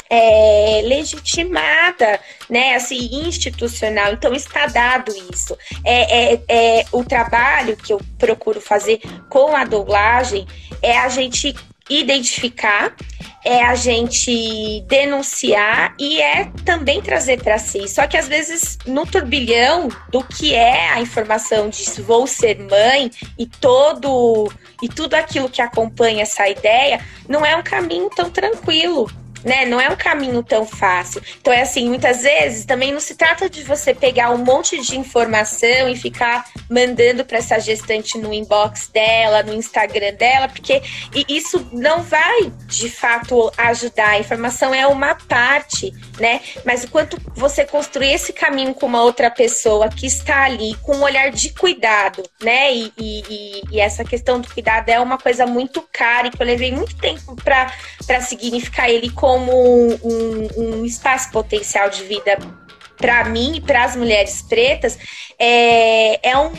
[0.10, 2.20] é, legitimada,
[2.50, 4.14] né, assim, institucional.
[4.14, 5.58] Então está dado isso.
[5.84, 10.48] É, é, é, o trabalho que eu procuro fazer com a dublagem
[10.82, 11.54] é a gente
[11.90, 12.96] identificar,
[13.44, 17.88] é a gente denunciar e é também trazer para si.
[17.88, 23.10] Só que às vezes no turbilhão do que é a informação de vou ser mãe
[23.38, 29.10] e todo e tudo aquilo que acompanha essa ideia, não é um caminho tão tranquilo
[29.44, 29.66] né?
[29.66, 31.22] Não é um caminho tão fácil.
[31.40, 34.98] Então é assim, muitas vezes também não se trata de você pegar um monte de
[34.98, 40.82] informação e ficar mandando para essa gestante no inbox dela, no Instagram dela, porque
[41.28, 44.10] isso não vai de fato ajudar.
[44.10, 46.42] A informação é uma parte, né?
[46.66, 50.96] Mas o quanto você construir esse caminho com uma outra pessoa que está ali com
[50.96, 52.74] um olhar de cuidado, né?
[52.74, 56.46] E, e, e essa questão do cuidado é uma coisa muito cara e que eu
[56.46, 59.52] levei muito tempo para significar ele com como
[60.04, 62.38] um, um espaço potencial de vida
[62.98, 64.98] para mim e para as mulheres pretas
[65.40, 66.52] é, é um,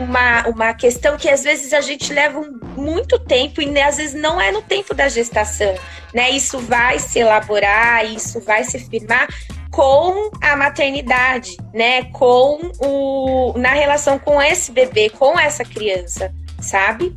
[0.00, 2.40] uma, uma questão que às vezes a gente leva
[2.76, 5.74] muito tempo e às vezes não é no tempo da gestação,
[6.14, 6.30] né?
[6.30, 9.28] Isso vai se elaborar, isso vai se firmar
[9.70, 12.04] com a maternidade, né?
[12.04, 17.14] Com o na relação com esse bebê, com essa criança, sabe?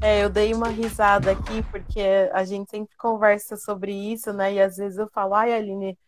[0.00, 2.00] É, eu dei uma risada aqui, porque
[2.32, 4.54] a gente sempre conversa sobre isso, né?
[4.54, 5.98] E às vezes eu falo, ai, Aline,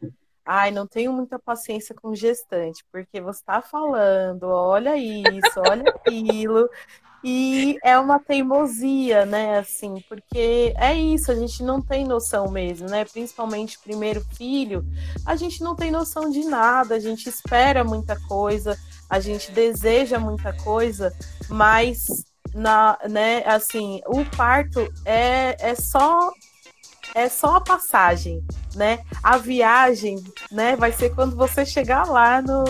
[0.44, 6.68] ai, não tenho muita paciência com gestante, porque você está falando, olha isso, olha aquilo.
[7.22, 9.58] E é uma teimosia, né?
[9.58, 13.04] Assim, porque é isso, a gente não tem noção mesmo, né?
[13.04, 14.84] Principalmente primeiro filho,
[15.26, 18.78] a gente não tem noção de nada, a gente espera muita coisa,
[19.08, 21.12] a gente deseja muita coisa,
[21.48, 22.24] mas
[22.54, 26.32] na, né, assim, o parto é, é só
[27.14, 28.44] é só a passagem,
[28.74, 29.04] né?
[29.22, 32.64] A viagem, né, vai ser quando você chegar lá no,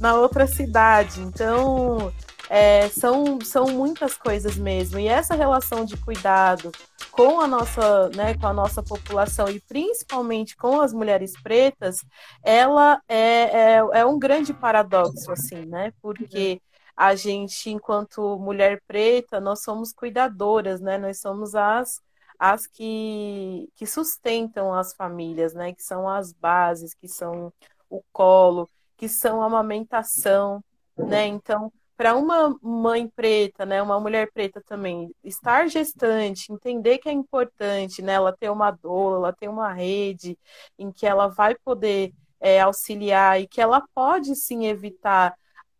[0.00, 1.20] na outra cidade.
[1.20, 2.12] Então,
[2.48, 4.98] é, são, são muitas coisas mesmo.
[4.98, 6.70] E essa relação de cuidado
[7.10, 11.98] com a nossa, né, com a nossa população e principalmente com as mulheres pretas,
[12.42, 15.92] ela é, é, é um grande paradoxo, assim, né?
[16.00, 16.60] Porque
[16.96, 20.98] a gente, enquanto mulher preta, nós somos cuidadoras, né?
[20.98, 22.00] Nós somos as,
[22.42, 25.72] as que, que sustentam as famílias, né?
[25.72, 27.52] Que são as bases, que são
[27.88, 30.60] o colo, que são a amamentação,
[30.96, 31.24] né?
[31.28, 37.12] Então, para uma mãe preta, né, uma mulher preta também, estar gestante, entender que é
[37.12, 40.36] importante, né, ela ter uma doula, ela ter uma rede
[40.76, 45.32] em que ela vai poder é, auxiliar e que ela pode sim evitar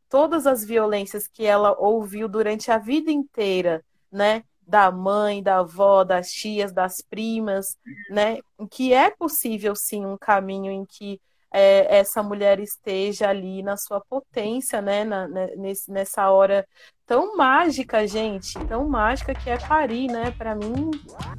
[0.08, 4.44] todas as violências que ela ouviu durante a vida inteira, né?
[4.66, 7.76] Da mãe, da avó, das tias, das primas,
[8.10, 8.38] né?
[8.70, 11.20] Que é possível sim um caminho em que
[11.52, 15.04] é, essa mulher esteja ali na sua potência, né?
[15.04, 16.66] Na, né, nesse, nessa hora
[17.06, 20.30] tão mágica, gente, tão mágica que é parir, né?
[20.30, 20.90] Para mim,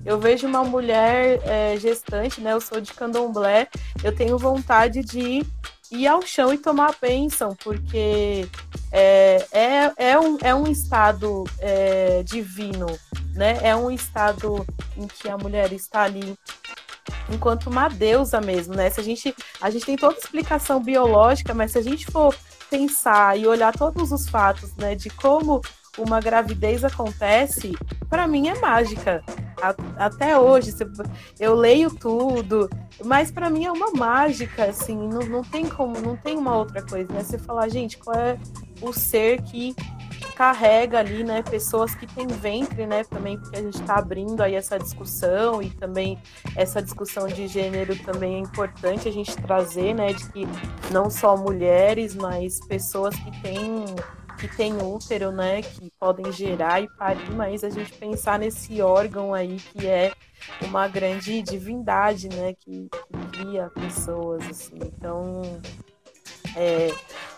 [0.06, 2.54] eu vejo uma mulher é, gestante, né?
[2.54, 3.68] Eu sou de candomblé,
[4.04, 5.44] eu tenho vontade de
[5.94, 8.48] ir ao chão e tomar a bênção, porque
[8.92, 12.88] é, é, é, um, é um estado é, divino,
[13.34, 13.60] né?
[13.62, 14.66] É um estado
[14.98, 16.38] em que a mulher está ali
[17.30, 18.90] enquanto uma deusa mesmo, né?
[18.90, 22.36] Se a gente, a gente tem toda explicação biológica, mas se a gente for
[22.70, 25.62] pensar e olhar todos os fatos, né, de como
[25.98, 27.74] uma gravidez acontece,
[28.10, 29.24] para mim é mágica.
[29.98, 30.72] até hoje,
[31.40, 32.70] eu leio tudo,
[33.04, 36.82] mas para mim é uma mágica, assim, não, não tem como, não tem uma outra
[36.82, 37.24] coisa, né?
[37.24, 38.38] Você falar, gente, qual é
[38.82, 39.76] o ser que
[40.36, 44.56] carrega ali, né, pessoas que têm ventre, né, também porque a gente está abrindo aí
[44.56, 46.18] essa discussão e também
[46.56, 50.48] essa discussão de gênero também é importante a gente trazer, né, de que
[50.92, 53.86] não só mulheres, mas pessoas que têm
[54.38, 59.34] que tem útero, né, que podem gerar e parir, mas a gente pensar nesse órgão
[59.34, 60.14] aí que é
[60.62, 64.76] uma grande divindade, né, que, que cria pessoas, assim.
[64.76, 65.42] Então,
[66.56, 66.90] é,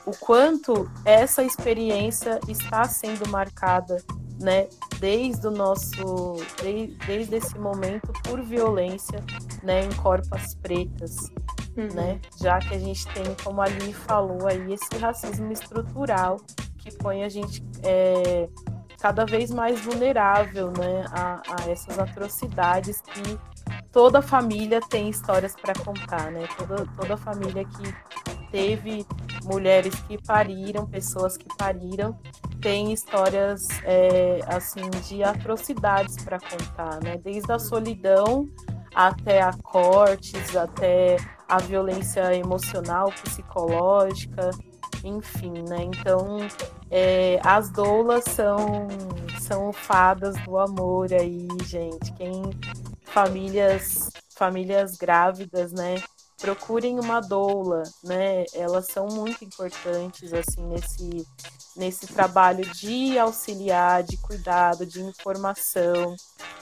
[0.05, 4.03] o quanto essa experiência está sendo marcada,
[4.39, 4.67] né,
[4.99, 9.23] desde o nosso, desde, desde esse momento por violência,
[9.63, 11.31] né, em corpos pretas,
[11.77, 11.87] uhum.
[11.93, 13.67] né, já que a gente tem, como a
[14.07, 16.37] falou aí, esse racismo estrutural
[16.85, 18.47] que põe a gente é,
[18.99, 23.39] cada vez mais vulnerável né, a, a essas atrocidades que
[23.91, 26.47] toda família tem histórias para contar, né?
[26.57, 29.05] Toda, toda família que teve
[29.43, 32.17] mulheres que pariram, pessoas que pariram,
[32.61, 37.17] tem histórias é, assim de atrocidades para contar, né?
[37.17, 38.47] Desde a solidão
[38.93, 41.17] até a cortes, até
[41.47, 44.51] a violência emocional, psicológica,
[45.07, 45.83] enfim, né?
[45.83, 46.37] Então,
[46.89, 48.87] é, as doulas são,
[49.39, 52.11] são fadas do amor aí, gente.
[52.13, 52.41] Quem
[53.03, 55.95] famílias famílias grávidas, né?
[56.37, 58.43] procurem uma doula, né?
[58.53, 61.25] Elas são muito importantes assim nesse
[61.75, 66.15] nesse trabalho de auxiliar, de cuidado, de informação,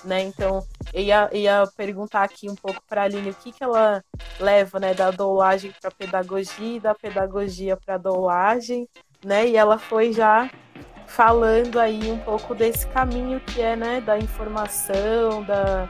[0.04, 0.22] né?
[0.22, 4.04] Então, eu ia, ia perguntar aqui um pouco para a Aline o que, que ela
[4.40, 8.88] leva, né, da doulagem para pedagogia e da pedagogia para doulagem,
[9.24, 9.48] né?
[9.48, 10.50] E ela foi já
[11.08, 15.88] falando aí um pouco desse caminho que é, né, da informação, da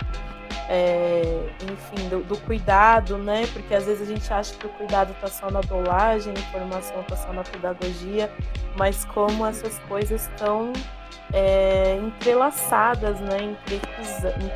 [0.70, 3.48] é, enfim, do, do, cuidado, né?
[3.54, 7.02] Porque às vezes a gente acha que o cuidado está só na dolagem, a informação
[7.02, 8.32] está só na pedagogia,
[8.78, 10.74] mas como essas coisas estão
[11.32, 13.56] é, entrelaçadas, né?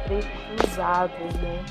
[0.05, 1.65] Entrecruzadas, né?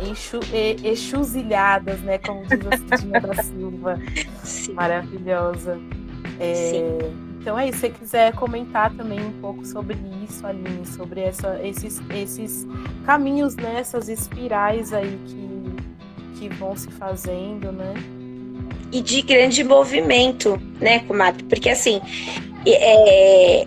[0.00, 0.40] Enxu,
[0.84, 2.18] exuzilhadas, né?
[2.18, 3.98] Como diz a Cidinha da Silva.
[4.44, 4.72] Sim.
[4.74, 5.78] Maravilhosa.
[6.38, 7.37] É, Sim.
[7.40, 9.96] Então é isso, se você quiser comentar também um pouco sobre
[10.28, 12.66] isso, Aline, sobre essa, esses, esses
[13.06, 17.94] caminhos, né, essas espirais aí que, que vão se fazendo, né?
[18.90, 21.44] E de grande movimento, né, comadre?
[21.44, 22.00] Porque assim,
[22.66, 23.66] é,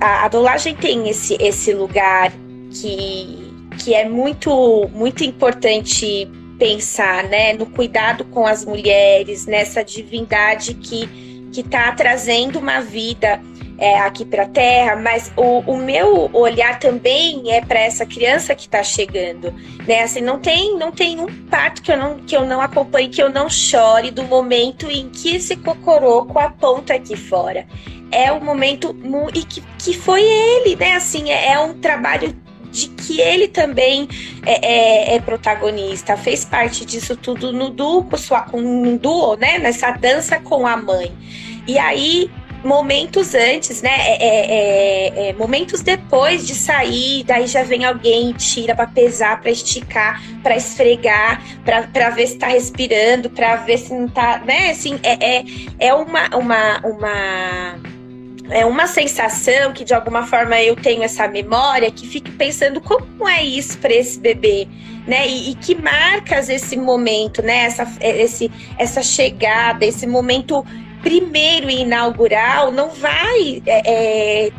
[0.00, 2.32] a, a dolagem tem esse, esse lugar
[2.70, 6.28] que, que é muito, muito importante
[6.58, 13.40] pensar, né, no cuidado com as mulheres, nessa divindade que que está trazendo uma vida
[13.78, 18.54] é, aqui para a Terra, mas o, o, meu olhar também é para essa criança
[18.54, 19.54] que está chegando,
[19.86, 20.02] né?
[20.02, 23.22] Assim, não tem, não tem um parto que eu não que eu não acompanhe, que
[23.22, 27.66] eu não chore do momento em que esse cocoroco aponta aqui fora.
[28.10, 28.96] É o momento
[29.34, 30.94] e que, que foi ele, né?
[30.94, 32.34] Assim, é, é um trabalho
[32.70, 34.08] de que ele também
[34.44, 38.06] é, é, é, protagonista, fez parte disso tudo no duo,
[38.54, 39.58] no duo, né?
[39.58, 41.12] Nessa dança com a mãe.
[41.66, 42.30] E aí,
[42.64, 43.90] momentos antes, né?
[43.90, 49.40] É, é, é, é momentos depois de sair, daí já vem alguém tira para pesar,
[49.40, 54.70] para esticar, para esfregar, para ver se tá respirando, para ver se não tá, né?
[54.70, 55.44] Assim, é, é,
[55.78, 57.97] é uma, uma, uma
[58.50, 63.28] é uma sensação que de alguma forma eu tenho essa memória que fico pensando como
[63.28, 64.66] é isso para esse bebê,
[65.06, 65.28] né?
[65.28, 67.64] E, e, que marcas esse momento, né?
[67.64, 70.64] Essa, esse, essa chegada, esse momento
[71.02, 74.52] primeiro e inaugural não vai é, é,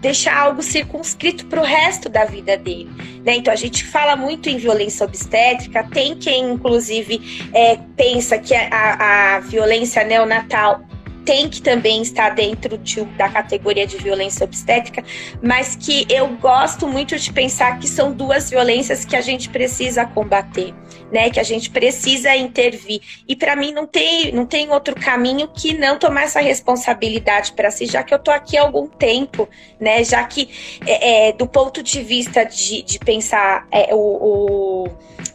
[0.00, 2.90] deixar algo circunscrito para o resto da vida dele.
[3.24, 3.36] Né?
[3.36, 9.36] Então a gente fala muito em violência obstétrica, tem quem inclusive é, pensa que a,
[9.36, 10.82] a violência neonatal
[11.24, 15.02] tem que também estar dentro de, da categoria de violência obstétrica,
[15.42, 20.04] mas que eu gosto muito de pensar que são duas violências que a gente precisa
[20.04, 20.74] combater,
[21.10, 21.30] né?
[21.30, 23.00] Que a gente precisa intervir.
[23.26, 27.70] E para mim não tem, não tem outro caminho que não tomar essa responsabilidade para
[27.70, 29.48] si, já que eu tô aqui há algum tempo,
[29.80, 30.04] né?
[30.04, 30.48] Já que
[30.86, 34.88] é, é, do ponto de vista de, de pensar é, o, o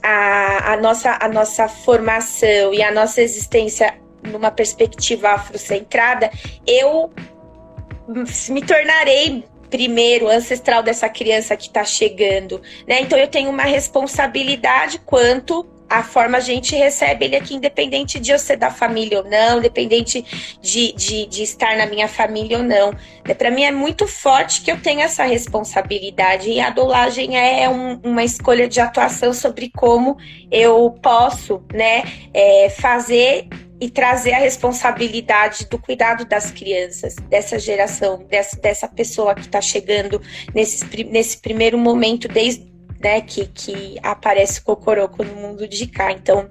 [0.03, 6.31] a, a, nossa, a nossa formação e a nossa existência numa perspectiva afrocentrada,
[6.65, 7.11] eu
[8.49, 13.01] me tornarei primeiro ancestral dessa criança que está chegando, né?
[13.01, 18.31] Então eu tenho uma responsabilidade quanto a forma a gente recebe ele aqui, independente de
[18.31, 20.23] eu ser da família ou não, independente
[20.61, 22.91] de, de, de estar na minha família ou não.
[23.27, 23.33] Né?
[23.33, 27.99] Para mim é muito forte que eu tenho essa responsabilidade e a dolagem é um,
[28.03, 30.15] uma escolha de atuação sobre como
[30.51, 32.03] eu posso né,
[32.33, 33.47] é, fazer
[33.81, 39.61] e trazer a responsabilidade do cuidado das crianças, dessa geração, dessa, dessa pessoa que está
[39.61, 40.21] chegando
[40.53, 42.69] nesse, nesse primeiro momento, desde
[43.01, 46.11] né, que, que aparece Cocoroco no mundo de cá.
[46.11, 46.49] Então,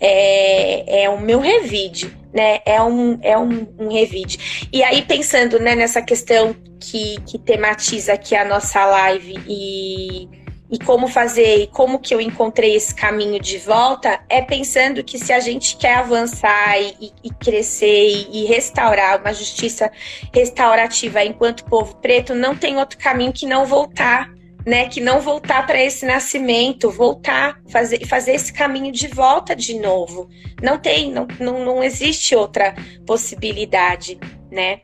[0.00, 2.60] é, é o meu revide, né?
[2.64, 4.68] É um, é um, um revide.
[4.72, 10.28] E aí, pensando né, nessa questão que, que tematiza aqui a nossa live e
[10.72, 15.18] e como fazer e como que eu encontrei esse caminho de volta é pensando que
[15.18, 19.92] se a gente quer avançar e, e crescer e, e, restaurar uma justiça
[20.34, 24.32] restaurativa enquanto povo preto, não tem outro caminho que não voltar,
[24.64, 24.88] né?
[24.88, 30.30] Que não voltar para esse nascimento, voltar, fazer, fazer esse caminho de volta de novo.
[30.62, 32.74] Não tem, não, não, não existe outra
[33.06, 34.18] possibilidade,
[34.50, 34.80] né?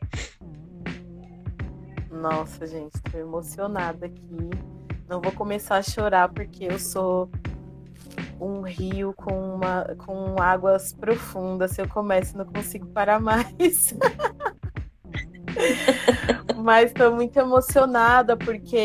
[2.11, 4.51] Nossa, gente, estou emocionada aqui
[5.09, 7.31] não vou começar a chorar porque eu sou
[8.41, 11.73] um rio com, uma, com águas profundas.
[11.73, 13.95] Se eu começo, não consigo parar mais.
[16.57, 18.77] Mas estou muito emocionada porque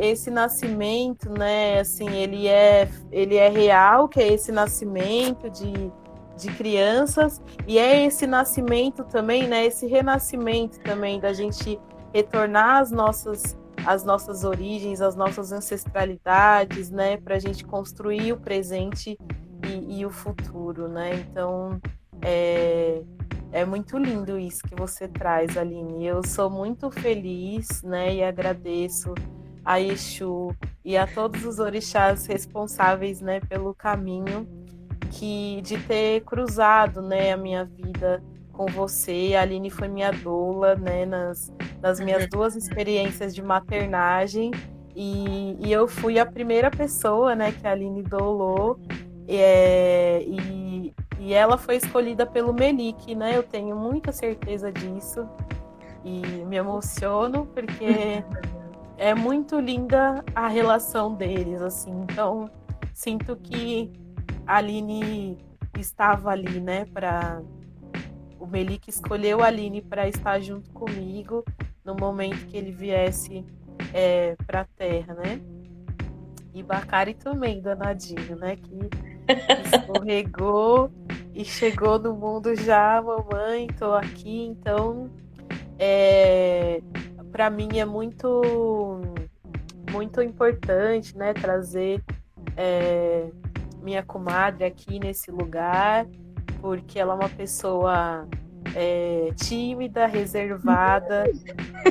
[0.00, 5.90] esse nascimento, né, assim, ele é, ele é real, que é esse nascimento de,
[6.36, 11.80] de crianças, e é esse nascimento também, né, esse renascimento também da gente
[12.12, 13.56] retornar às nossas
[13.86, 19.18] as nossas origens, as nossas ancestralidades, né, para a gente construir o presente
[19.66, 21.14] e, e, o futuro, né?
[21.14, 21.80] Então,
[22.20, 23.02] é,
[23.52, 26.06] é muito lindo isso que você traz, Aline.
[26.06, 29.14] Eu sou muito feliz, né, e agradeço
[29.64, 30.54] a Exu
[30.84, 34.48] e a todos os orixás responsáveis, né, pelo caminho
[35.10, 38.22] que de ter cruzado, né, a minha vida
[38.52, 39.32] com você.
[39.36, 44.50] A Aline foi minha doula, né, nas, nas minhas duas experiências de maternagem.
[44.94, 48.78] E, e eu fui a primeira pessoa, né, que a Aline doulou.
[49.26, 53.36] É, e, e ela foi escolhida pelo Melique, né?
[53.36, 55.26] Eu tenho muita certeza disso.
[56.04, 58.24] E me emociono porque
[58.98, 61.92] é muito linda a relação deles, assim.
[62.02, 62.50] Então,
[62.92, 63.92] sinto que
[64.46, 65.38] a Aline
[65.78, 67.40] estava ali, né, para
[68.42, 71.44] o Melique escolheu a Aline para estar junto comigo
[71.84, 73.46] no momento que ele viesse
[73.94, 75.40] é, para a Terra, né?
[76.52, 78.56] E Bacari também, danadinho, né?
[78.56, 78.90] Que
[79.78, 80.90] escorregou
[81.32, 85.08] e chegou no mundo já, mamãe, tô aqui, então
[85.78, 86.82] é,
[87.30, 89.00] para mim é muito
[89.92, 92.02] muito importante, né, trazer
[92.56, 93.30] é,
[93.82, 96.06] minha comadre aqui nesse lugar,
[96.62, 98.26] porque ela é uma pessoa
[98.74, 101.24] é, tímida, reservada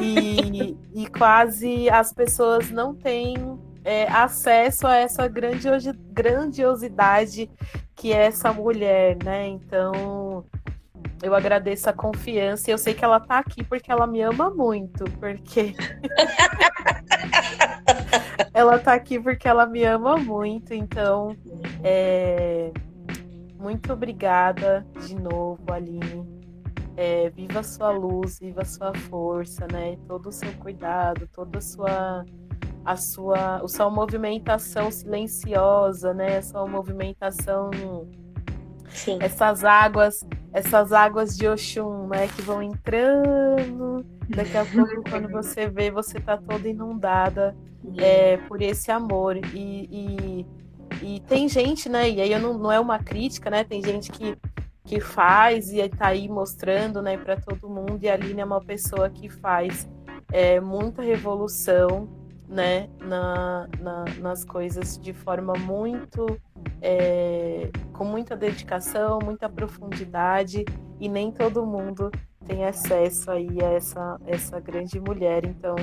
[0.02, 3.36] e, e quase as pessoas não têm
[3.84, 7.52] é, acesso a essa grandiosidade
[7.96, 9.48] que é essa mulher, né?
[9.48, 10.46] Então,
[11.22, 14.50] eu agradeço a confiança e eu sei que ela tá aqui porque ela me ama
[14.50, 15.76] muito, porque
[18.54, 21.36] ela tá aqui porque ela me ama muito, então
[21.84, 22.72] é...
[23.62, 26.42] muito obrigada de novo, Aline.
[26.98, 29.98] É, viva a sua luz, viva a sua força, né?
[30.08, 32.26] Todo o seu cuidado, toda a sua
[32.84, 36.38] a sua, a sua movimentação silenciosa, né?
[36.38, 37.70] A sua movimentação
[38.94, 39.18] Sim.
[39.22, 44.06] essas águas, essas águas de Oxum, né, que vão entrando.
[44.30, 47.56] Daqui a pouco, quando você vê, você tá toda inundada
[47.98, 49.38] é, por esse amor.
[49.38, 50.46] E, e,
[51.02, 52.10] e, tem gente, né?
[52.10, 53.64] E aí não, não é uma crítica, né?
[53.64, 54.38] Tem gente que,
[54.84, 58.00] que faz e tá aí mostrando, né, para todo mundo.
[58.02, 59.88] E a Aline é uma pessoa que faz
[60.32, 62.10] é, muita revolução
[62.48, 66.26] né, na, na, nas coisas de forma muito
[66.82, 70.66] é, com muita dedicação, muita profundidade
[71.00, 72.12] e nem todo mundo
[72.46, 75.76] tem acesso aí a essa, essa grande mulher, então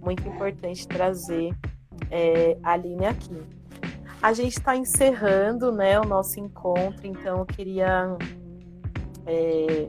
[0.00, 1.54] muito importante trazer
[2.10, 3.42] é, a Aline aqui.
[4.26, 8.08] A gente está encerrando né, o nosso encontro, então eu queria
[9.24, 9.86] é,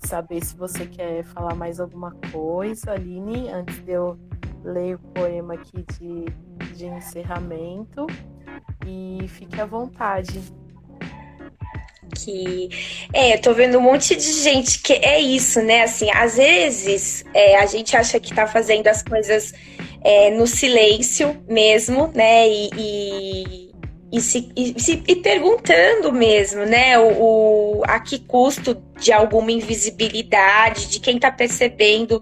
[0.00, 4.18] saber se você quer falar mais alguma coisa, Aline, antes de eu
[4.62, 6.26] ler o poema aqui de,
[6.76, 8.06] de encerramento
[8.86, 10.38] e fique à vontade.
[12.14, 12.68] Que
[13.14, 15.84] é, eu tô vendo um monte de gente que é isso, né?
[15.84, 19.54] Assim, às vezes é, a gente acha que tá fazendo as coisas
[20.02, 22.46] é, no silêncio mesmo, né?
[22.46, 23.67] E, e
[24.10, 29.52] e se, e, se, e perguntando mesmo, né, o, o, a que custo de alguma
[29.52, 32.20] invisibilidade, de quem está percebendo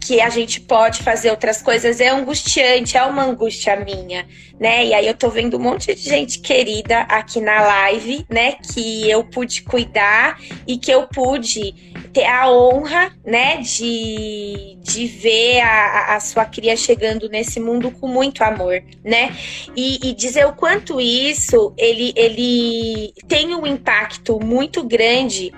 [0.00, 4.26] que a gente pode fazer outras coisas, é angustiante, é uma angústia minha,
[4.58, 4.84] né?
[4.84, 9.08] E aí eu tô vendo um monte de gente querida aqui na live, né, que
[9.08, 16.16] eu pude cuidar e que eu pude ter a honra, né, de, de ver a,
[16.16, 19.36] a sua cria chegando nesse mundo com muito amor, né?
[19.76, 25.52] E, e dizer o quanto isso ele, ele tem um impacto muito grande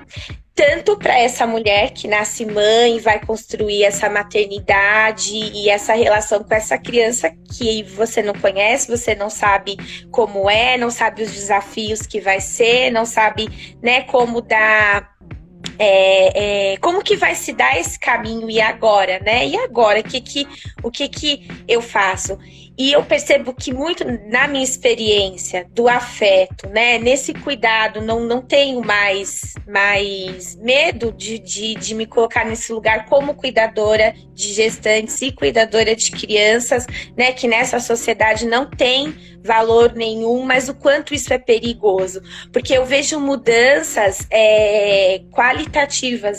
[0.55, 6.55] tanto para essa mulher que nasce mãe, vai construir essa maternidade e essa relação com
[6.55, 9.79] essa criança que você não conhece, você não sabe
[10.11, 13.49] como é, não sabe os desafios que vai ser, não sabe,
[13.81, 15.11] né, como dar
[15.83, 19.47] é, é, como que vai se dar esse caminho e agora, né?
[19.47, 20.47] E agora, que que,
[20.83, 22.39] o que que eu faço?
[22.81, 28.41] e eu percebo que muito na minha experiência do afeto, né, nesse cuidado, não, não
[28.41, 35.20] tenho mais, mais medo de, de, de me colocar nesse lugar como cuidadora de gestantes
[35.20, 39.14] e cuidadora de crianças, né, que nessa sociedade não tem
[39.45, 45.70] valor nenhum, mas o quanto isso é perigoso, porque eu vejo mudanças é, qualitativas,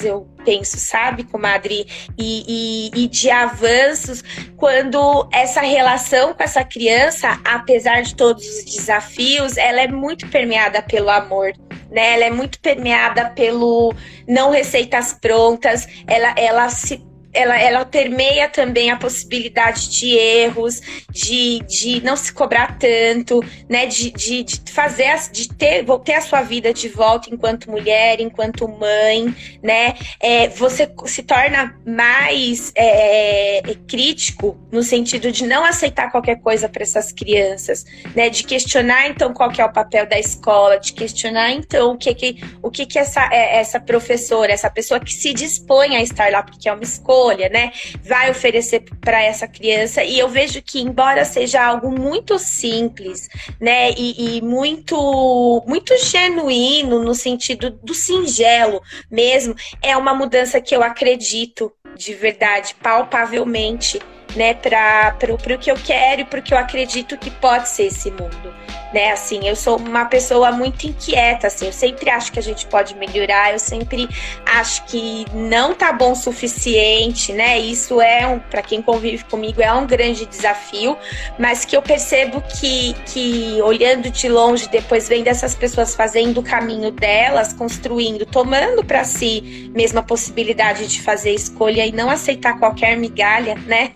[0.03, 1.85] eu penso, sabe, comadre,
[2.17, 4.23] e, e, e de avanços
[4.57, 10.81] quando essa relação com essa criança, apesar de todos os desafios, ela é muito permeada
[10.81, 11.53] pelo amor.
[11.89, 13.93] Né, ela é muito permeada pelo
[14.25, 17.03] não receitas prontas, ela, ela se
[17.33, 23.85] ela, ela permeia também a possibilidade de erros, de, de não se cobrar tanto, né?
[23.85, 28.67] De, de, de fazer, de ter, ter a sua vida de volta enquanto mulher, enquanto
[28.67, 29.95] mãe, né?
[30.19, 36.67] É, você se torna mais é, é crítico no sentido de não aceitar qualquer coisa
[36.67, 38.29] para essas crianças, né?
[38.29, 42.13] De questionar então qual que é o papel da escola, de questionar então o que
[42.13, 46.29] que o que que essa é, essa professora, essa pessoa que se dispõe a estar
[46.31, 47.71] lá porque é uma escola escolha, né?
[48.03, 50.03] Vai oferecer para essa criança.
[50.03, 53.91] E eu vejo que, embora seja algo muito simples, né?
[53.91, 60.83] E, e muito, muito genuíno no sentido do singelo mesmo, é uma mudança que eu
[60.83, 63.99] acredito de verdade, palpavelmente,
[64.35, 64.53] né?
[64.53, 68.09] Para o que eu quero e para o que eu acredito que pode ser esse
[68.11, 68.53] mundo
[68.93, 69.11] né?
[69.11, 72.95] Assim, eu sou uma pessoa muito inquieta, assim, eu sempre acho que a gente pode
[72.95, 74.07] melhorar, eu sempre
[74.45, 77.57] acho que não tá bom o suficiente, né?
[77.59, 80.97] Isso é um, para quem convive comigo é um grande desafio,
[81.39, 86.43] mas que eu percebo que que olhando de longe, depois vendo essas pessoas fazendo o
[86.43, 92.59] caminho delas, construindo, tomando para si mesmo a possibilidade de fazer escolha e não aceitar
[92.59, 93.91] qualquer migalha, né?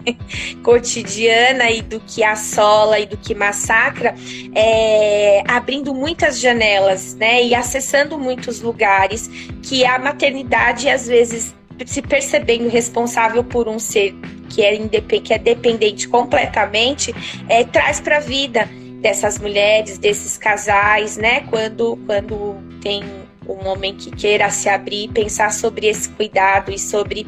[0.63, 4.15] Cotidiana e do que assola e do que massacra,
[4.53, 9.29] é abrindo muitas janelas, né, e acessando muitos lugares
[9.61, 11.53] que a maternidade às vezes
[11.85, 14.15] se percebendo responsável por um ser
[14.49, 14.77] que é,
[15.19, 17.13] que é dependente completamente,
[17.49, 18.69] é, traz para a vida
[19.01, 21.41] dessas mulheres, desses casais, né?
[21.49, 23.03] Quando, quando tem
[23.47, 27.27] um homem que queira se abrir, pensar sobre esse cuidado e sobre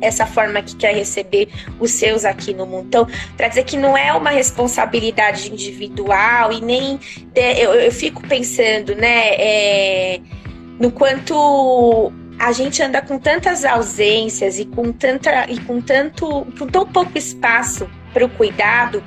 [0.00, 2.86] essa forma que quer receber os seus aqui no mundo.
[2.88, 3.06] Então,
[3.36, 6.98] para dizer que não é uma responsabilidade individual e nem
[7.34, 10.20] eu, eu, fico pensando, né, é,
[10.78, 16.66] no quanto a gente anda com tantas ausências e com tanta e com tanto com
[16.66, 19.02] tão pouco espaço para o cuidado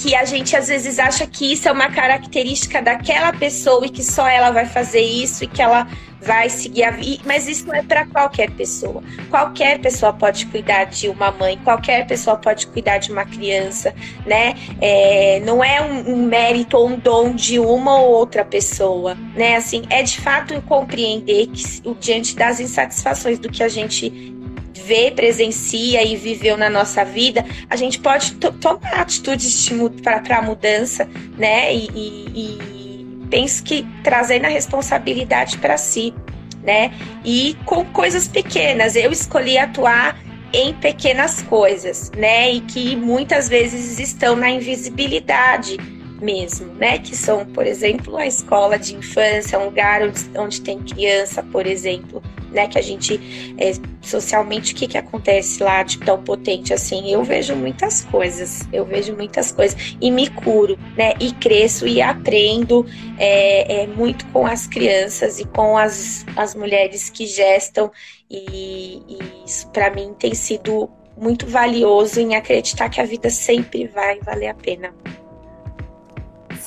[0.00, 4.02] que a gente às vezes acha que isso é uma característica daquela pessoa e que
[4.02, 5.88] só ela vai fazer isso e que ela
[6.20, 7.22] vai seguir a vida.
[7.26, 9.02] Mas isso não é para qualquer pessoa.
[9.28, 13.92] Qualquer pessoa pode cuidar de uma mãe, qualquer pessoa pode cuidar de uma criança,
[14.24, 14.54] né?
[14.80, 19.56] É, não é um, um, mérito ou um dom de uma ou outra pessoa, né?
[19.56, 21.64] Assim, é de fato compreender que
[21.98, 24.37] diante das insatisfações do que a gente
[24.88, 29.70] vê, presencia e viveu na nossa vida, a gente pode tomar atitudes
[30.02, 31.74] para a mudança, né?
[31.74, 36.14] E, e, e penso que trazendo a responsabilidade para si,
[36.62, 36.90] né?
[37.22, 38.96] E com coisas pequenas.
[38.96, 40.18] Eu escolhi atuar
[40.54, 42.50] em pequenas coisas, né?
[42.50, 45.76] E que muitas vezes estão na invisibilidade
[46.20, 46.98] mesmo, né?
[46.98, 51.66] Que são, por exemplo, a escola de infância, um lugar onde, onde tem criança, por
[51.66, 52.66] exemplo, né?
[52.68, 57.10] Que a gente é, socialmente o que que acontece lá de tão potente assim?
[57.10, 61.14] Eu vejo muitas coisas, eu vejo muitas coisas e me curo, né?
[61.20, 62.86] E cresço e aprendo
[63.18, 67.90] é, é muito com as crianças e com as, as mulheres que gestam
[68.30, 73.86] e, e isso para mim tem sido muito valioso em acreditar que a vida sempre
[73.88, 74.94] vai valer a pena.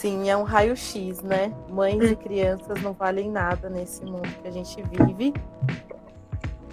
[0.01, 1.53] Sim, é um raio-x, né?
[1.69, 5.31] Mães e crianças não valem nada nesse mundo que a gente vive.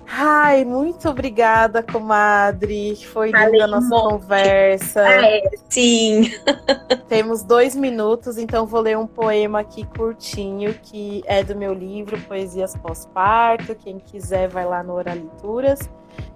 [0.06, 2.96] Ai, muito obrigada, comadre.
[3.12, 5.02] Foi linda a nossa conversa.
[5.06, 6.32] Ah, é, sim.
[7.06, 12.18] Temos dois minutos, então vou ler um poema aqui curtinho, que é do meu livro
[12.22, 13.74] Poesias Pós-Parto.
[13.74, 15.80] Quem quiser vai lá no Oralituras.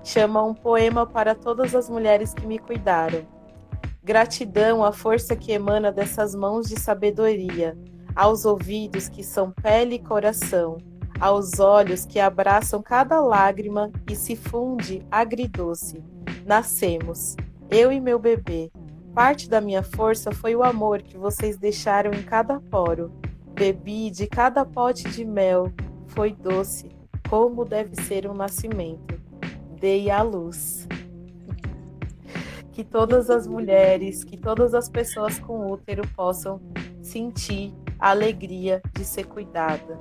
[0.05, 3.24] Chama Um Poema para Todas as Mulheres que Me Cuidaram.
[4.05, 7.79] Gratidão à força que emana dessas mãos de sabedoria,
[8.17, 10.79] aos ouvidos que são pele e coração,
[11.21, 16.03] aos olhos que abraçam cada lágrima e se funde agridoce.
[16.45, 17.37] Nascemos,
[17.71, 18.73] eu e meu bebê.
[19.15, 23.13] Parte da minha força foi o amor que vocês deixaram em cada poro.
[23.55, 25.73] Bebi de cada pote de mel,
[26.09, 26.91] foi doce,
[27.31, 29.21] como deve ser um nascimento.
[29.79, 30.82] Dei a luz.
[32.73, 36.61] Que todas as mulheres, que todas as pessoas com útero possam
[37.03, 40.01] sentir a alegria de ser cuidada,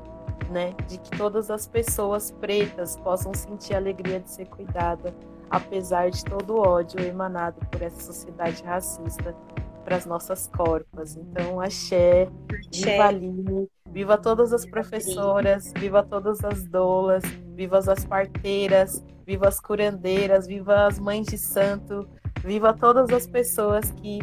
[0.50, 0.74] né?
[0.88, 5.14] De que todas as pessoas pretas possam sentir a alegria de ser cuidada,
[5.50, 9.36] apesar de todo o ódio emanado por essa sociedade racista
[9.84, 11.18] para as nossas corpas.
[11.18, 12.30] Então, axé,
[12.74, 19.60] viva Aline, viva todas as professoras, viva todas as doulas, viva as parteiras, viva as
[19.60, 22.08] curandeiras, viva as mães de santo,
[22.44, 24.20] viva todas as pessoas que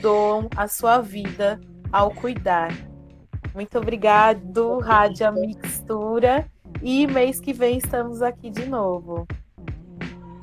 [0.00, 1.60] doam a sua vida
[1.92, 2.72] ao cuidar.
[3.54, 6.46] Muito obrigado, Rádio Mixtura.
[6.82, 9.26] E mês que vem estamos aqui de novo.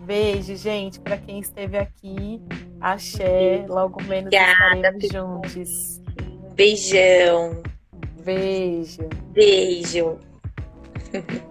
[0.05, 2.41] Beijo, gente, para quem esteve aqui.
[2.79, 6.01] Axé, logo menos Obrigada, estaremos juntos.
[6.55, 7.61] Beijão.
[8.23, 9.07] Beijo.
[9.33, 10.17] Beijo.